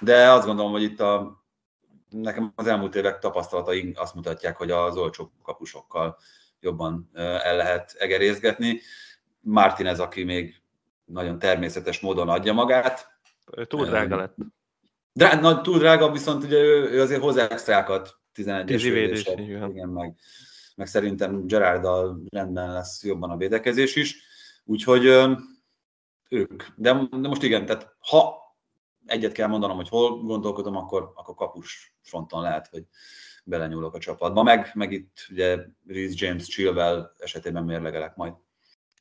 [0.00, 1.44] de azt gondolom, hogy itt a,
[2.08, 6.18] nekem az elmúlt évek tapasztalataink azt mutatják, hogy az olcsó kapusokkal
[6.60, 8.80] jobban el lehet egerézgetni.
[9.40, 10.62] Martinez, aki még
[11.04, 13.20] nagyon természetes módon adja magát.
[13.66, 14.36] Túl drága lett.
[15.12, 20.16] De, na, túl drága, viszont ugye ő, ő azért hozzá extrákat, 11 védés, igen, meg,
[20.76, 24.16] meg szerintem Gerarddal rendben lesz jobban a védekezés is.
[24.64, 25.04] Úgyhogy
[26.28, 26.62] ők.
[26.76, 28.36] De, de most igen, tehát ha
[29.06, 32.84] egyet kell mondanom, hogy hol gondolkodom, akkor, akkor kapus fronton lehet, hogy
[33.48, 34.42] belenyúlok a csapatba.
[34.42, 35.56] Meg, meg itt ugye
[35.86, 38.32] Reece James Chilwell esetében mérlegelek majd.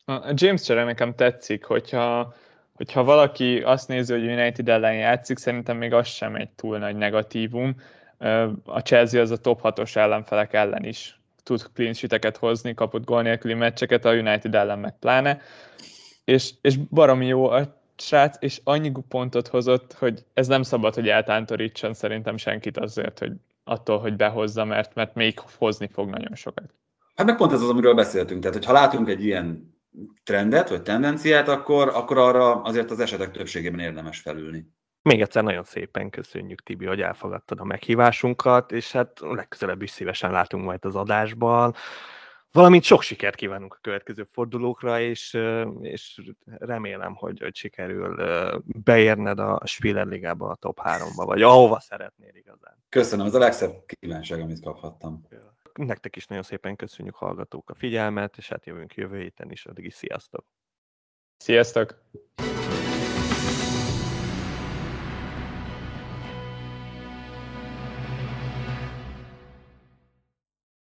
[0.05, 2.33] A James csere nekem tetszik, hogyha,
[2.73, 6.95] hogyha valaki azt nézi, hogy United ellen játszik, szerintem még az sem egy túl nagy
[6.95, 7.75] negatívum.
[8.65, 13.21] A Chelsea az a top 6-os ellenfelek ellen is tud clean sheeteket hozni, kapott gól
[13.21, 15.41] nélküli meccseket, a United ellen meg pláne.
[16.23, 21.09] És, és baromi jó a srác, és annyi pontot hozott, hogy ez nem szabad, hogy
[21.09, 23.31] eltántorítson szerintem senkit azért, hogy
[23.67, 26.73] attól, hogy behozza, mert, mert még hozni fog nagyon sokat.
[27.15, 28.41] Hát meg pont ez az, amiről beszéltünk.
[28.41, 29.75] Tehát, hogy ha látunk egy ilyen
[30.23, 34.65] trendet, vagy tendenciát, akkor, akkor arra azért az esetek többségében érdemes felülni.
[35.01, 40.31] Még egyszer nagyon szépen köszönjük, Tibi, hogy elfogadtad a meghívásunkat, és hát legközelebb is szívesen
[40.31, 41.73] látunk majd az adásban.
[42.51, 45.37] Valamint sok sikert kívánunk a következő fordulókra, és,
[45.81, 48.15] és remélem, hogy, hogy sikerül
[48.65, 52.83] beérned a Spiller Ligába, a top 3-ba, vagy ahova szeretnél igazán.
[52.89, 55.27] Köszönöm, ez a legszebb kívánság, amit kaphattam.
[55.73, 59.85] Nektek is nagyon szépen köszönjük hallgatók a figyelmet, és hát jövünk jövő héten is, addig
[59.85, 60.45] is sziasztok!
[61.37, 62.01] Sziasztok!